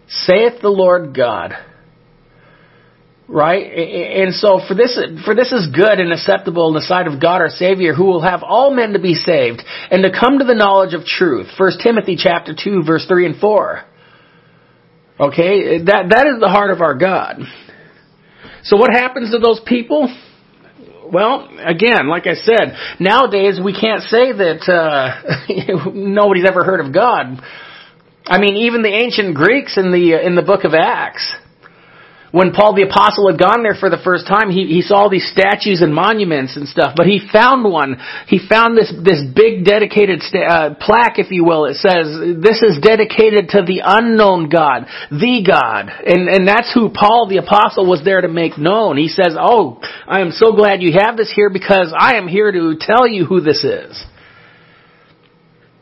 saith 0.09 0.61
the 0.61 0.67
Lord 0.67 1.15
God 1.15 1.53
right? 3.27 3.63
And 3.63 4.33
so 4.33 4.59
for 4.67 4.73
this, 4.73 4.97
for 5.25 5.35
this 5.35 5.51
is 5.51 5.67
good 5.73 5.99
and 5.99 6.13
acceptable 6.13 6.69
in 6.69 6.73
the 6.73 6.81
sight 6.81 7.07
of 7.07 7.21
God 7.21 7.41
our 7.41 7.49
Savior, 7.49 7.93
who 7.93 8.05
will 8.05 8.21
have 8.21 8.41
all 8.43 8.73
men 8.73 8.93
to 8.93 8.99
be 8.99 9.15
saved 9.15 9.61
and 9.91 10.03
to 10.03 10.11
come 10.11 10.39
to 10.39 10.45
the 10.45 10.55
knowledge 10.55 10.93
of 10.93 11.05
truth. 11.05 11.47
1 11.57 11.71
Timothy 11.83 12.15
chapter 12.17 12.55
2 12.57 12.83
verse 12.85 13.05
3 13.07 13.25
and 13.25 13.39
4. 13.39 13.83
Okay, 15.19 15.83
that, 15.85 16.09
that 16.09 16.27
is 16.27 16.39
the 16.39 16.47
heart 16.47 16.71
of 16.71 16.81
our 16.81 16.93
God. 16.93 17.39
So 18.63 18.77
what 18.77 18.91
happens 18.91 19.31
to 19.31 19.39
those 19.39 19.59
people? 19.65 20.13
Well, 21.11 21.49
again, 21.65 22.07
like 22.07 22.27
I 22.27 22.35
said, 22.35 22.77
nowadays 22.99 23.59
we 23.63 23.73
can't 23.73 24.03
say 24.03 24.31
that 24.31 24.67
uh, 24.69 25.91
nobody's 25.93 26.47
ever 26.47 26.63
heard 26.63 26.85
of 26.85 26.93
God. 26.93 27.41
I 28.25 28.39
mean, 28.39 28.57
even 28.57 28.81
the 28.83 28.93
ancient 28.93 29.35
Greeks 29.35 29.77
in 29.77 29.91
the 29.91 30.21
in 30.23 30.35
the 30.35 30.41
book 30.41 30.65
of 30.65 30.73
Acts, 30.73 31.33
when 32.31 32.51
Paul 32.51 32.75
the 32.75 32.83
Apostle 32.83 33.31
had 33.31 33.39
gone 33.39 33.63
there 33.63 33.75
for 33.79 33.89
the 33.89 34.01
first 34.03 34.27
time, 34.27 34.51
he, 34.51 34.67
he 34.67 34.81
saw 34.81 35.07
these 35.07 35.31
statues 35.31 35.81
and 35.81 35.95
monuments 35.95 36.57
and 36.57 36.67
stuff, 36.67 36.93
but 36.95 37.07
he 37.07 37.23
found 37.31 37.63
one. 37.63 37.95
He 38.27 38.39
found 38.43 38.77
this, 38.77 38.91
this 38.91 39.23
big 39.23 39.63
dedicated 39.63 40.21
sta- 40.21 40.47
uh, 40.47 40.75
plaque, 40.75 41.19
if 41.19 41.31
you 41.31 41.45
will. 41.45 41.65
It 41.65 41.75
says, 41.79 42.43
this 42.43 42.61
is 42.61 42.83
dedicated 42.83 43.49
to 43.55 43.63
the 43.63 43.79
unknown 43.83 44.49
God, 44.49 44.87
the 45.09 45.43
God. 45.47 45.87
And, 45.87 46.27
and 46.27 46.47
that's 46.47 46.73
who 46.73 46.89
Paul 46.89 47.27
the 47.29 47.37
Apostle 47.37 47.87
was 47.87 48.03
there 48.03 48.19
to 48.19 48.27
make 48.27 48.57
known. 48.57 48.97
He 48.97 49.07
says, 49.07 49.35
oh, 49.39 49.79
I 50.05 50.19
am 50.19 50.31
so 50.31 50.51
glad 50.51 50.81
you 50.81 50.99
have 50.99 51.15
this 51.15 51.31
here 51.33 51.49
because 51.49 51.93
I 51.97 52.15
am 52.15 52.27
here 52.27 52.51
to 52.51 52.75
tell 52.79 53.07
you 53.07 53.25
who 53.25 53.39
this 53.39 53.63
is. 53.63 54.03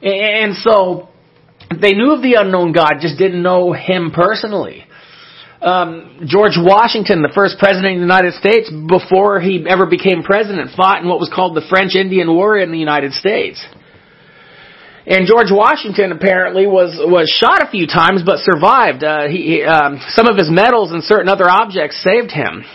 And 0.01 0.55
so, 0.58 1.10
they 1.81 1.93
knew 1.93 2.12
of 2.12 2.21
the 2.21 2.36
unknown 2.38 2.73
God, 2.73 3.01
just 3.01 3.17
didn't 3.17 3.41
know 3.41 3.73
Him 3.73 4.12
personally 4.13 4.86
um, 5.65 6.21
George 6.25 6.58
Washington, 6.62 7.23
the 7.23 7.34
first 7.34 7.58
president 7.58 7.97
of 7.97 7.99
the 7.99 8.06
United 8.06 8.34
States, 8.38 8.69
before 8.69 9.41
he 9.41 9.65
ever 9.67 9.86
became 9.86 10.21
president, 10.21 10.69
fought 10.78 11.01
in 11.01 11.10
what 11.10 11.19
was 11.19 11.32
called 11.34 11.58
the 11.58 11.65
French 11.67 11.95
Indian 11.95 12.30
War 12.30 12.58
in 12.58 12.71
the 12.71 12.78
United 12.78 13.13
States. 13.13 13.65
And 15.08 15.28
George 15.28 15.49
Washington 15.51 16.12
apparently 16.12 16.65
was 16.65 16.97
was 17.01 17.30
shot 17.30 17.62
a 17.62 17.69
few 17.69 17.86
times, 17.86 18.23
but 18.25 18.39
survived. 18.39 19.04
Uh, 19.04 19.28
he, 19.28 19.63
um, 19.63 20.01
some 20.10 20.28
of 20.28 20.38
his 20.38 20.49
medals 20.49 20.91
and 20.91 21.04
certain 21.04 21.30
other 21.30 21.49
objects 21.49 22.01
saved 22.01 22.32
him. 22.32 22.65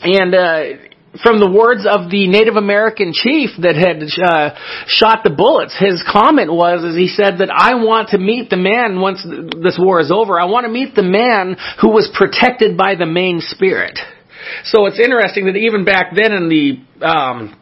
And 0.00 0.34
uh, 0.34 0.87
from 1.22 1.40
the 1.40 1.50
words 1.50 1.86
of 1.86 2.10
the 2.10 2.28
Native 2.28 2.56
American 2.56 3.12
chief 3.12 3.50
that 3.60 3.74
had 3.74 4.02
uh, 4.02 4.54
shot 4.86 5.24
the 5.24 5.30
bullets, 5.30 5.76
his 5.78 6.02
comment 6.06 6.52
was, 6.52 6.84
as 6.84 6.94
he 6.94 7.08
said 7.08 7.38
that 7.38 7.50
I 7.50 7.74
want 7.74 8.10
to 8.10 8.18
meet 8.18 8.50
the 8.50 8.56
man 8.56 9.00
once 9.00 9.24
this 9.24 9.78
war 9.80 10.00
is 10.00 10.10
over. 10.10 10.38
I 10.38 10.46
want 10.46 10.66
to 10.66 10.72
meet 10.72 10.94
the 10.94 11.02
man 11.02 11.56
who 11.80 11.90
was 11.90 12.08
protected 12.14 12.76
by 12.76 12.94
the 12.94 13.06
main 13.06 13.40
spirit. 13.40 13.98
So 14.64 14.86
it's 14.86 14.98
interesting 14.98 15.46
that 15.46 15.56
even 15.56 15.84
back 15.84 16.14
then 16.14 16.32
in 16.32 16.48
the 16.48 17.06
um, 17.06 17.56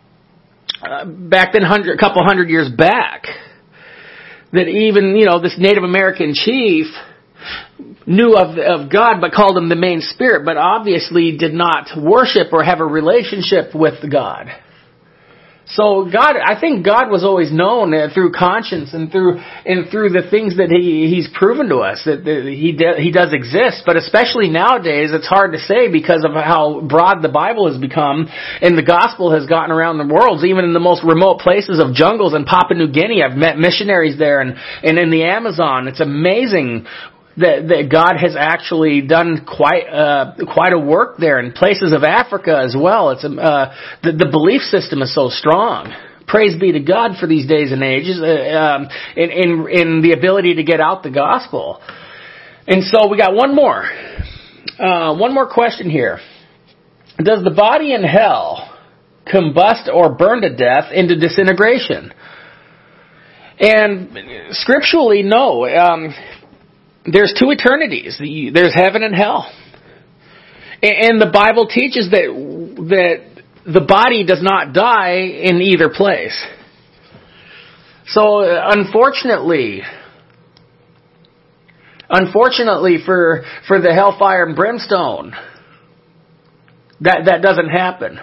uh, 0.83 1.05
back 1.05 1.53
then, 1.53 1.62
hundred, 1.62 1.99
couple 1.99 2.23
hundred 2.25 2.49
years 2.49 2.69
back, 2.69 3.25
that 4.53 4.69
even 4.69 5.16
you 5.16 5.25
know 5.27 5.40
this 5.40 5.57
Native 5.59 5.83
American 5.83 6.35
chief 6.35 6.87
knew 8.07 8.35
of, 8.37 8.57
of 8.59 8.90
God 8.90 9.21
but 9.21 9.33
called 9.33 9.59
him 9.59 9.69
the 9.69 9.77
main 9.77 10.01
spirit, 10.01 10.45
but 10.45 10.57
obviously 10.57 11.37
did 11.37 11.53
not 11.53 11.88
worship 12.01 12.53
or 12.53 12.62
have 12.62 12.81
a 12.81 12.85
relationship 12.85 13.75
with 13.75 14.11
God. 14.11 14.49
So 15.69 16.07
God, 16.07 16.37
I 16.38 16.61
think 16.61 16.87
God 16.87 17.11
was 17.11 17.25
always 17.25 17.51
known 17.51 17.92
uh, 17.92 18.14
through 18.14 18.31
conscience 18.31 18.95
and 18.95 19.11
through 19.11 19.38
and 19.40 19.90
through 19.90 20.11
the 20.11 20.31
things 20.31 20.59
that 20.59 20.71
He 20.71 21.11
He's 21.11 21.27
proven 21.35 21.69
to 21.71 21.79
us 21.79 22.03
that, 22.07 22.23
that 22.23 22.47
He 22.47 22.71
de, 22.71 23.03
He 23.03 23.11
does 23.11 23.35
exist. 23.35 23.83
But 23.85 23.97
especially 23.97 24.49
nowadays, 24.49 25.11
it's 25.11 25.27
hard 25.27 25.53
to 25.55 25.59
say 25.59 25.90
because 25.90 26.23
of 26.23 26.38
how 26.38 26.83
broad 26.87 27.19
the 27.21 27.29
Bible 27.35 27.66
has 27.66 27.81
become 27.81 28.29
and 28.62 28.79
the 28.79 28.87
gospel 28.87 29.35
has 29.35 29.47
gotten 29.47 29.75
around 29.75 29.99
the 29.99 30.07
world. 30.07 30.45
Even 30.45 30.64
in 30.64 30.73
the 30.73 30.79
most 30.79 31.03
remote 31.03 31.40
places 31.40 31.83
of 31.83 31.95
jungles 31.95 32.33
in 32.33 32.45
Papua 32.45 32.79
New 32.79 32.92
Guinea, 32.92 33.25
I've 33.27 33.37
met 33.37 33.59
missionaries 33.59 34.16
there, 34.16 34.38
and 34.38 34.55
and 34.85 34.99
in 34.99 35.11
the 35.11 35.25
Amazon, 35.25 35.88
it's 35.88 36.01
amazing 36.01 36.87
that, 37.38 37.68
that 37.68 37.88
God 37.90 38.16
has 38.18 38.35
actually 38.38 39.03
done 39.03 39.44
quite 39.46 39.87
uh, 39.88 40.35
quite 40.53 40.72
a 40.72 40.79
work 40.79 41.18
there 41.18 41.38
in 41.38 41.53
places 41.53 41.92
of 41.92 42.03
Africa 42.03 42.59
as 42.64 42.75
well. 42.79 43.11
It's 43.11 43.25
uh, 43.25 43.75
the, 44.03 44.12
the 44.12 44.29
belief 44.31 44.62
system 44.62 45.03
is 45.03 45.14
so 45.14 45.29
strong. 45.29 45.92
praise 46.27 46.59
be 46.59 46.72
to 46.72 46.81
God 46.81 47.12
for 47.18 47.27
these 47.27 47.46
days 47.46 47.72
and 47.72 47.83
ages, 47.83 48.20
uh, 48.20 48.25
um, 48.25 48.88
in, 49.16 49.31
in, 49.31 49.66
in 49.70 50.03
the 50.03 50.12
ability 50.12 50.55
to 50.57 50.64
get 50.64 50.81
out 50.81 51.03
the 51.03 51.11
gospel. 51.11 51.81
And 52.66 52.83
so 52.83 53.09
we 53.09 53.16
got 53.16 53.35
one 53.35 53.55
more. 53.55 53.85
Uh, 54.79 55.16
one 55.16 55.33
more 55.33 55.49
question 55.49 55.88
here. 55.88 56.18
Does 57.18 57.42
the 57.44 57.53
body 57.55 57.94
in 57.94 58.03
hell 58.03 58.77
combust 59.27 59.88
or 59.92 60.14
burn 60.16 60.42
to 60.42 60.55
death 60.55 60.92
into 60.92 61.18
disintegration? 61.18 62.12
And 63.59 64.11
scripturally, 64.51 65.22
no. 65.22 65.64
Um, 65.66 66.12
there's 67.11 67.35
two 67.38 67.51
eternities. 67.51 68.19
There's 68.19 68.75
heaven 68.75 69.03
and 69.03 69.14
hell. 69.14 69.51
And 70.83 71.21
the 71.21 71.31
Bible 71.33 71.69
teaches 71.69 72.11
that 72.11 72.27
that 72.88 73.42
the 73.73 73.81
body 73.81 74.25
does 74.25 74.42
not 74.42 74.73
die 74.73 75.16
in 75.16 75.61
either 75.61 75.88
place. 75.88 76.37
So 78.09 78.40
uh, 78.40 78.71
unfortunately, 78.73 79.83
unfortunately 82.09 82.99
for 83.05 83.45
for 83.66 83.81
the 83.81 83.92
hellfire 83.92 84.47
and 84.47 84.55
brimstone, 84.55 85.33
that 87.01 87.23
that 87.27 87.42
doesn't 87.42 87.69
happen. 87.69 88.21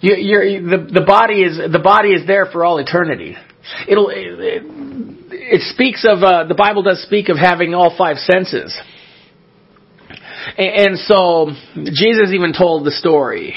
You, 0.00 0.62
the 0.62 1.00
the 1.00 1.04
body 1.06 1.42
is 1.42 1.58
the 1.58 1.80
body 1.82 2.10
is 2.10 2.26
there 2.26 2.46
for 2.46 2.64
all 2.64 2.78
eternity. 2.78 3.36
It'll 3.86 4.08
it, 4.08 4.62
it 5.50 5.62
speaks 5.72 6.06
of 6.08 6.22
uh, 6.22 6.44
the 6.44 6.54
Bible 6.54 6.82
does 6.82 7.02
speak 7.02 7.28
of 7.28 7.36
having 7.36 7.74
all 7.74 7.94
five 7.96 8.18
senses, 8.18 8.78
and, 10.56 10.88
and 10.88 10.98
so 10.98 11.50
Jesus 11.74 12.30
even 12.32 12.52
told 12.56 12.86
the 12.86 12.92
story. 12.92 13.54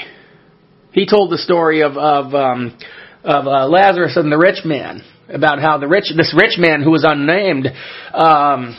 He 0.92 1.06
told 1.06 1.30
the 1.30 1.38
story 1.38 1.82
of 1.82 1.96
of 1.96 2.34
um, 2.34 2.76
of 3.22 3.46
uh, 3.46 3.68
Lazarus 3.68 4.16
and 4.16 4.30
the 4.30 4.38
rich 4.38 4.64
man 4.64 5.02
about 5.32 5.60
how 5.60 5.78
the 5.78 5.86
rich 5.86 6.12
this 6.16 6.34
rich 6.36 6.58
man 6.58 6.82
who 6.82 6.90
was 6.90 7.04
unnamed 7.08 7.68
um, 8.12 8.76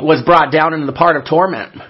was 0.00 0.22
brought 0.24 0.52
down 0.52 0.74
into 0.74 0.86
the 0.86 0.92
part 0.92 1.16
of 1.16 1.24
torment 1.24 1.80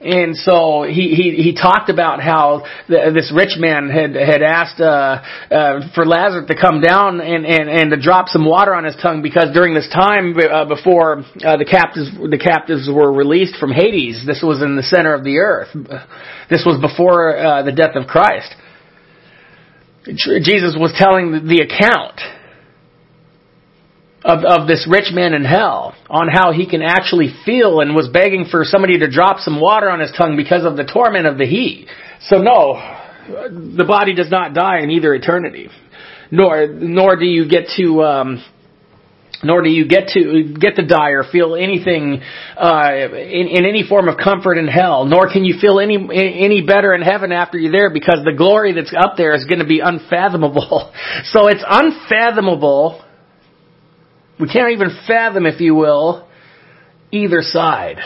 and 0.00 0.34
so 0.34 0.82
he, 0.88 1.14
he, 1.14 1.42
he 1.42 1.54
talked 1.54 1.90
about 1.90 2.22
how 2.22 2.64
this 2.88 3.30
rich 3.34 3.56
man 3.58 3.90
had, 3.90 4.14
had 4.14 4.42
asked, 4.42 4.80
uh, 4.80 5.20
uh, 5.50 5.92
for 5.94 6.06
Lazarus 6.06 6.46
to 6.48 6.56
come 6.58 6.80
down 6.80 7.20
and, 7.20 7.44
and, 7.44 7.68
and 7.68 7.90
to 7.90 8.00
drop 8.00 8.28
some 8.28 8.46
water 8.46 8.74
on 8.74 8.84
his 8.84 8.96
tongue 9.02 9.20
because 9.20 9.52
during 9.52 9.74
this 9.74 9.88
time, 9.92 10.34
uh, 10.38 10.64
before, 10.64 11.18
uh, 11.44 11.58
the 11.58 11.68
captives, 11.70 12.10
the 12.16 12.40
captives 12.42 12.88
were 12.90 13.12
released 13.12 13.56
from 13.56 13.72
Hades, 13.72 14.24
this 14.26 14.40
was 14.42 14.62
in 14.62 14.74
the 14.74 14.82
center 14.82 15.12
of 15.12 15.22
the 15.22 15.38
earth. 15.38 15.68
This 16.48 16.64
was 16.64 16.80
before, 16.80 17.36
uh, 17.36 17.62
the 17.62 17.72
death 17.72 17.94
of 17.94 18.06
Christ. 18.06 18.54
Jesus 20.06 20.76
was 20.80 20.94
telling 20.96 21.46
the 21.46 21.60
account 21.60 22.20
of, 24.24 24.44
of 24.44 24.68
this 24.68 24.86
rich 24.90 25.12
man 25.12 25.32
in 25.32 25.44
hell 25.44 25.94
on 26.08 26.28
how 26.28 26.52
he 26.52 26.68
can 26.68 26.82
actually 26.82 27.32
feel 27.44 27.80
and 27.80 27.94
was 27.94 28.08
begging 28.08 28.46
for 28.50 28.64
somebody 28.64 28.98
to 28.98 29.10
drop 29.10 29.38
some 29.38 29.60
water 29.60 29.88
on 29.88 30.00
his 30.00 30.12
tongue 30.16 30.36
because 30.36 30.64
of 30.64 30.76
the 30.76 30.84
torment 30.84 31.26
of 31.26 31.38
the 31.38 31.46
heat. 31.46 31.88
So 32.22 32.36
no, 32.36 32.74
the 33.26 33.84
body 33.86 34.14
does 34.14 34.30
not 34.30 34.54
die 34.54 34.80
in 34.80 34.90
either 34.90 35.14
eternity, 35.14 35.68
nor 36.30 36.66
nor 36.66 37.16
do 37.16 37.24
you 37.24 37.48
get 37.48 37.68
to. 37.76 38.02
Um, 38.02 38.44
nor 39.42 39.62
do 39.62 39.70
you 39.70 39.88
get 39.88 40.08
to 40.08 40.54
get 40.60 40.76
to 40.76 40.86
die 40.86 41.10
or 41.10 41.24
feel 41.24 41.54
anything 41.54 42.20
uh, 42.58 42.90
in, 42.92 43.48
in 43.48 43.64
any 43.64 43.84
form 43.88 44.06
of 44.06 44.18
comfort 44.18 44.58
in 44.58 44.68
hell. 44.68 45.06
Nor 45.06 45.32
can 45.32 45.46
you 45.46 45.58
feel 45.58 45.80
any 45.80 45.96
any 45.96 46.60
better 46.60 46.92
in 46.92 47.00
heaven 47.00 47.32
after 47.32 47.56
you're 47.56 47.72
there 47.72 47.90
because 47.90 48.20
the 48.22 48.34
glory 48.36 48.74
that's 48.74 48.92
up 48.92 49.16
there 49.16 49.34
is 49.34 49.46
going 49.46 49.60
to 49.60 49.66
be 49.66 49.80
unfathomable. 49.80 50.92
So 51.24 51.48
it's 51.48 51.64
unfathomable 51.66 53.02
we 54.40 54.48
can't 54.48 54.72
even 54.72 54.88
fathom, 55.06 55.46
if 55.46 55.60
you 55.60 55.74
will, 55.74 56.28
either 57.12 57.42
side. 57.42 57.98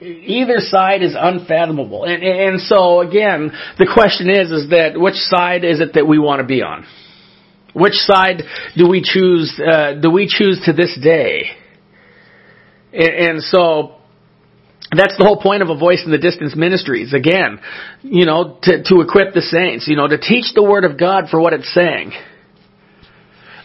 Either 0.00 0.58
side 0.58 1.02
is 1.02 1.14
unfathomable. 1.18 2.04
And, 2.04 2.22
and 2.22 2.60
so 2.60 3.00
again, 3.00 3.52
the 3.78 3.88
question 3.92 4.28
is, 4.28 4.50
is 4.50 4.70
that 4.70 4.92
which 4.98 5.14
side 5.14 5.64
is 5.64 5.80
it 5.80 5.94
that 5.94 6.06
we 6.06 6.18
want 6.18 6.40
to 6.40 6.46
be 6.46 6.62
on? 6.62 6.84
Which 7.74 7.94
side 7.94 8.42
do 8.76 8.88
we 8.88 9.02
choose, 9.02 9.58
uh, 9.60 9.94
do 9.94 10.10
we 10.10 10.26
choose 10.28 10.62
to 10.66 10.72
this 10.72 10.98
day? 11.02 11.44
And, 12.92 13.08
and 13.08 13.42
so, 13.42 13.96
that's 14.96 15.16
the 15.16 15.24
whole 15.24 15.40
point 15.40 15.62
of 15.62 15.70
a 15.70 15.76
voice 15.76 16.02
in 16.04 16.12
the 16.12 16.18
distance 16.18 16.54
ministries. 16.54 17.12
Again, 17.12 17.58
you 18.02 18.26
know, 18.26 18.58
to, 18.62 18.82
to 18.84 19.00
equip 19.00 19.34
the 19.34 19.40
saints, 19.40 19.88
you 19.88 19.96
know, 19.96 20.06
to 20.06 20.18
teach 20.18 20.54
the 20.54 20.62
word 20.62 20.84
of 20.84 20.98
God 20.98 21.24
for 21.30 21.40
what 21.40 21.52
it's 21.52 21.72
saying. 21.74 22.12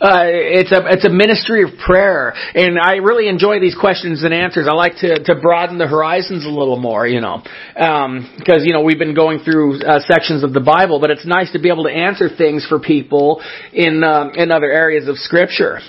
Uh, 0.02 0.24
it's 0.24 0.72
a 0.72 0.80
it's 0.88 1.06
a 1.06 1.10
ministry 1.10 1.64
of 1.64 1.78
prayer, 1.86 2.34
and 2.56 2.80
I 2.80 2.96
really 2.96 3.28
enjoy 3.28 3.60
these 3.60 3.76
questions 3.76 4.24
and 4.24 4.34
answers. 4.34 4.66
I 4.66 4.74
like 4.74 4.96
to 4.98 5.24
to 5.26 5.36
broaden 5.36 5.78
the 5.78 5.88
horizons 5.88 6.46
a 6.46 6.50
little 6.50 6.80
more, 6.80 7.06
you 7.06 7.20
know, 7.20 7.44
because 7.74 8.62
um, 8.62 8.64
you 8.64 8.72
know 8.72 8.82
we've 8.82 8.98
been 8.98 9.16
going 9.16 9.40
through 9.40 9.82
uh, 9.82 10.00
sections 10.00 10.44
of 10.44 10.54
the 10.54 10.62
Bible, 10.62 11.02
but 11.02 11.12
it's 11.12 11.26
nice 11.26 11.52
to 11.52 11.60
be 11.60 11.70
able 11.70 11.84
to 11.84 11.92
answer 11.92 12.30
things 12.30 12.66
for 12.66 12.80
people 12.80 13.42
in 13.74 14.02
uh, 14.04 14.30
in 14.36 14.52
other 14.52 14.72
areas 14.72 15.10
of 15.10 15.18
Scripture. 15.18 15.80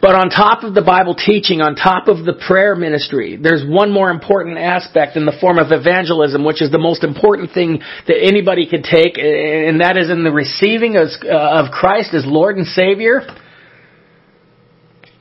But 0.00 0.14
on 0.14 0.30
top 0.30 0.64
of 0.64 0.74
the 0.74 0.82
Bible 0.82 1.14
teaching, 1.14 1.60
on 1.60 1.76
top 1.76 2.08
of 2.08 2.24
the 2.24 2.32
prayer 2.32 2.74
ministry, 2.74 3.38
there's 3.40 3.64
one 3.66 3.92
more 3.92 4.10
important 4.10 4.58
aspect 4.58 5.16
in 5.16 5.26
the 5.26 5.36
form 5.40 5.58
of 5.58 5.68
evangelism, 5.70 6.44
which 6.44 6.60
is 6.60 6.70
the 6.70 6.78
most 6.78 7.04
important 7.04 7.52
thing 7.52 7.80
that 8.06 8.16
anybody 8.20 8.68
could 8.68 8.84
take, 8.84 9.18
and 9.18 9.80
that 9.80 9.96
is 9.96 10.10
in 10.10 10.24
the 10.24 10.32
receiving 10.32 10.96
of, 10.96 11.08
uh, 11.22 11.70
Christ 11.70 12.14
as 12.14 12.24
Lord 12.26 12.56
and 12.56 12.66
Savior, 12.66 13.20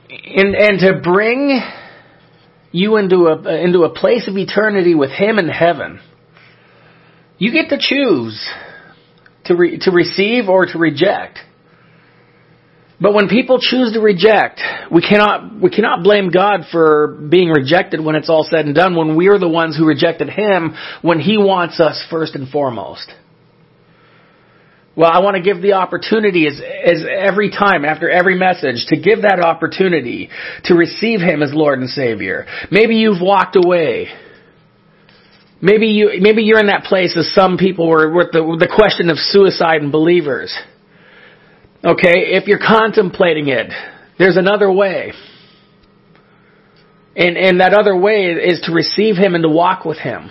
and, 0.10 0.56
and 0.56 0.80
to 0.80 1.01
bring 1.04 1.62
you 2.71 2.97
into 2.97 3.28
a, 3.28 3.63
into 3.63 3.84
a 3.84 3.89
place 3.89 4.28
of 4.28 4.38
eternity 4.38 4.95
with 4.95 5.12
Him 5.12 5.39
in 5.39 5.47
heaven. 5.47 5.99
You 7.38 7.51
get 7.51 7.69
to 7.69 7.78
choose 7.80 8.49
to, 9.45 9.56
re, 9.56 9.78
to 9.82 9.91
receive 9.91 10.49
or 10.49 10.65
to 10.65 10.78
reject. 10.78 11.39
But 13.00 13.14
when 13.14 13.28
people 13.28 13.60
choose 13.60 13.92
to 13.94 14.00
reject, 14.00 14.62
we 14.92 15.02
cannot, 15.02 15.62
we 15.62 15.70
cannot 15.70 16.04
blame 16.04 16.30
God 16.30 16.62
for 16.72 17.08
being 17.30 17.50
rejected 17.50 18.04
when 18.04 18.16
it's 18.16 18.30
all 18.30 18.48
said 18.50 18.66
and 18.66 18.74
done, 18.74 18.96
when 18.96 19.18
we're 19.18 19.38
the 19.38 19.50
ones 19.50 19.78
who 19.78 19.86
rejected 19.86 20.30
Him 20.30 20.76
when 21.02 21.20
He 21.20 21.38
wants 21.38 21.80
us 21.80 22.02
first 22.10 22.36
and 22.36 22.50
foremost. 22.50 23.12
Well, 24.96 25.12
I 25.12 25.20
want 25.20 25.36
to 25.36 25.42
give 25.42 25.62
the 25.62 25.74
opportunity 25.74 26.48
as, 26.48 26.54
as 26.62 27.04
every 27.06 27.50
time, 27.50 27.84
after 27.84 28.10
every 28.10 28.38
message, 28.38 28.86
to 28.88 28.96
give 28.96 29.24
that 29.24 29.42
opportunity 29.42 30.30
to 30.66 30.74
receive 30.74 31.20
Him 31.20 31.44
as 31.44 31.52
Lord 31.54 31.80
and 31.80 31.90
Savior. 31.90 32.46
Maybe 32.72 32.96
you've 32.96 33.22
walked 33.22 33.58
away. 33.58 34.08
Maybe 35.62 35.88
you, 35.88 36.12
maybe 36.22 36.44
you're 36.44 36.60
in 36.60 36.68
that 36.68 36.86
place 36.86 37.18
as 37.18 37.34
some 37.34 37.58
people 37.58 37.90
were 37.90 38.10
with 38.10 38.32
the, 38.32 38.42
with 38.42 38.62
the 38.62 38.72
question 38.74 39.10
of 39.10 39.18
suicide 39.18 39.82
and 39.82 39.92
believers. 39.92 40.56
Okay, 41.84 42.34
if 42.34 42.48
you're 42.48 42.60
contemplating 42.60 43.48
it, 43.48 43.72
there's 44.18 44.38
another 44.38 44.72
way. 44.72 45.14
And, 47.16 47.38
and 47.38 47.62
that 47.62 47.74
other 47.74 47.96
way 47.96 48.32
is 48.32 48.62
to 48.66 48.74
receive 48.74 49.16
Him 49.16 49.36
and 49.36 49.44
to 49.44 49.50
walk 49.50 49.86
with 49.86 49.98
Him. 49.98 50.30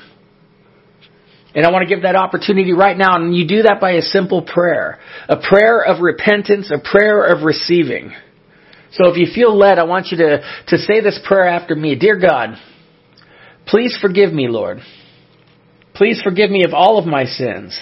And 1.54 1.64
I 1.64 1.70
want 1.70 1.88
to 1.88 1.94
give 1.94 2.02
that 2.02 2.16
opportunity 2.16 2.72
right 2.72 2.96
now, 2.96 3.14
and 3.16 3.34
you 3.34 3.46
do 3.46 3.62
that 3.62 3.80
by 3.80 3.92
a 3.92 4.02
simple 4.02 4.42
prayer. 4.42 4.98
A 5.28 5.36
prayer 5.36 5.82
of 5.82 6.02
repentance, 6.02 6.72
a 6.72 6.78
prayer 6.78 7.24
of 7.24 7.44
receiving. 7.44 8.12
So 8.92 9.08
if 9.08 9.16
you 9.16 9.26
feel 9.32 9.56
led, 9.56 9.78
I 9.78 9.84
want 9.84 10.08
you 10.10 10.18
to, 10.18 10.38
to 10.68 10.78
say 10.78 11.00
this 11.00 11.20
prayer 11.24 11.48
after 11.48 11.76
me. 11.76 11.94
Dear 11.96 12.18
God, 12.18 12.56
please 13.66 13.96
forgive 14.00 14.32
me, 14.32 14.48
Lord. 14.48 14.78
Please 15.94 16.20
forgive 16.22 16.50
me 16.50 16.64
of 16.66 16.74
all 16.74 16.98
of 16.98 17.06
my 17.06 17.24
sins. 17.24 17.80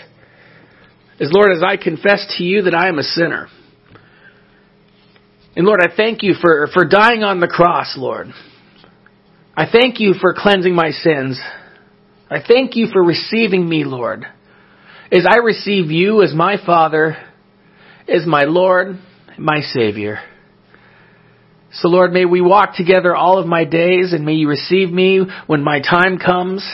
As 1.19 1.31
Lord, 1.33 1.51
as 1.53 1.63
I 1.63 1.77
confess 1.83 2.35
to 2.37 2.45
you 2.45 2.63
that 2.63 2.75
I 2.75 2.89
am 2.89 2.99
a 2.99 3.03
sinner. 3.03 3.49
And 5.55 5.67
Lord, 5.67 5.81
I 5.83 5.95
thank 5.95 6.23
you 6.23 6.35
for, 6.41 6.69
for 6.73 6.87
dying 6.87 7.23
on 7.23 7.41
the 7.41 7.47
cross, 7.47 7.95
Lord. 7.97 8.29
I 9.55 9.67
thank 9.71 10.01
you 10.01 10.15
for 10.19 10.35
cleansing 10.37 10.75
my 10.75 10.91
sins. 10.91 11.39
I 12.31 12.39
thank 12.47 12.75
you 12.75 12.87
for 12.91 13.05
receiving 13.05 13.69
me, 13.69 13.85
Lord. 13.85 14.25
As 15.11 15.27
I 15.29 15.37
receive 15.37 15.91
you 15.91 16.23
as 16.23 16.33
my 16.33 16.57
Father, 16.65 17.19
as 18.09 18.27
my 18.27 18.45
Lord, 18.45 18.99
my 19.37 19.61
Savior. 19.61 20.21
So 21.73 21.89
Lord, 21.89 22.13
may 22.13 22.25
we 22.25 22.41
walk 22.41 22.75
together 22.75 23.15
all 23.15 23.39
of 23.39 23.47
my 23.47 23.65
days 23.65 24.15
and 24.15 24.25
may 24.25 24.35
you 24.35 24.49
receive 24.49 24.91
me 24.91 25.21
when 25.47 25.63
my 25.63 25.81
time 25.81 26.19
comes. 26.19 26.67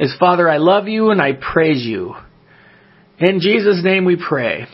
As 0.00 0.14
Father, 0.18 0.48
I 0.48 0.56
love 0.56 0.88
you 0.88 1.10
and 1.10 1.20
I 1.20 1.32
praise 1.32 1.84
you. 1.84 2.14
In 3.18 3.40
Jesus' 3.40 3.82
name 3.84 4.06
we 4.06 4.16
pray. 4.16 4.66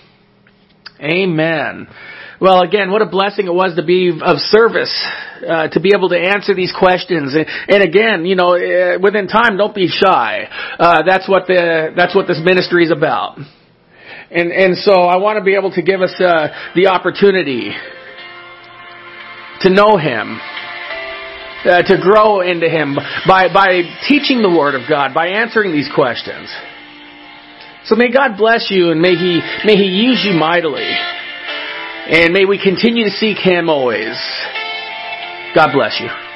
Amen. 1.01 1.89
Well, 2.41 2.61
again, 2.63 2.91
what 2.91 3.03
a 3.03 3.07
blessing 3.07 3.47
it 3.47 3.55
was 3.55 3.75
to 3.77 3.85
be 3.85 4.11
of 4.11 4.39
service, 4.39 4.95
uh, 5.47 5.69
to 5.69 5.81
be 5.81 5.93
able 5.95 6.09
to 6.11 6.19
answer 6.19 6.55
these 6.55 6.73
questions. 6.77 7.35
And, 7.35 7.83
again, 7.83 8.25
you 8.27 8.37
know, 8.37 8.55
uh, 8.55 8.99
within 9.01 9.27
time, 9.27 9.57
don't 9.57 9.75
be 9.75 9.89
shy. 9.89 10.49
Uh, 10.79 11.03
that's 11.05 11.29
what 11.29 11.49
the 11.49 11.93
that's 11.97 12.15
what 12.15 12.29
this 12.29 12.41
ministry 12.43 12.85
is 12.85 12.93
about. 12.93 13.39
And 14.31 14.53
and 14.53 14.77
so 14.77 14.93
I 14.93 15.17
want 15.17 15.39
to 15.39 15.45
be 15.45 15.55
able 15.55 15.73
to 15.73 15.83
give 15.83 16.01
us 16.01 16.15
uh, 16.21 16.49
the 16.75 16.89
opportunity 16.89 17.73
to 19.63 19.71
know 19.71 19.97
Him. 19.97 20.41
Uh, 21.65 21.83
to 21.83 21.99
grow 22.01 22.41
into 22.41 22.69
Him 22.69 22.95
by, 23.27 23.53
by 23.53 23.83
teaching 24.07 24.43
the 24.43 24.49
Word 24.49 24.77
of 24.77 24.89
God, 24.89 25.13
by 25.13 25.27
answering 25.27 25.73
these 25.73 25.91
questions. 25.93 26.49
So 27.85 27.97
may 27.97 28.11
God 28.13 28.37
bless 28.37 28.71
you 28.71 28.91
and 28.91 29.01
may 29.01 29.15
He, 29.15 29.41
may 29.65 29.77
He 29.77 29.87
use 29.87 30.25
you 30.25 30.39
mightily. 30.39 30.89
And 32.11 32.33
may 32.33 32.45
we 32.45 32.63
continue 32.63 33.05
to 33.05 33.11
seek 33.11 33.39
Him 33.39 33.69
always. 33.69 34.17
God 35.55 35.73
bless 35.73 36.01
you. 36.01 36.28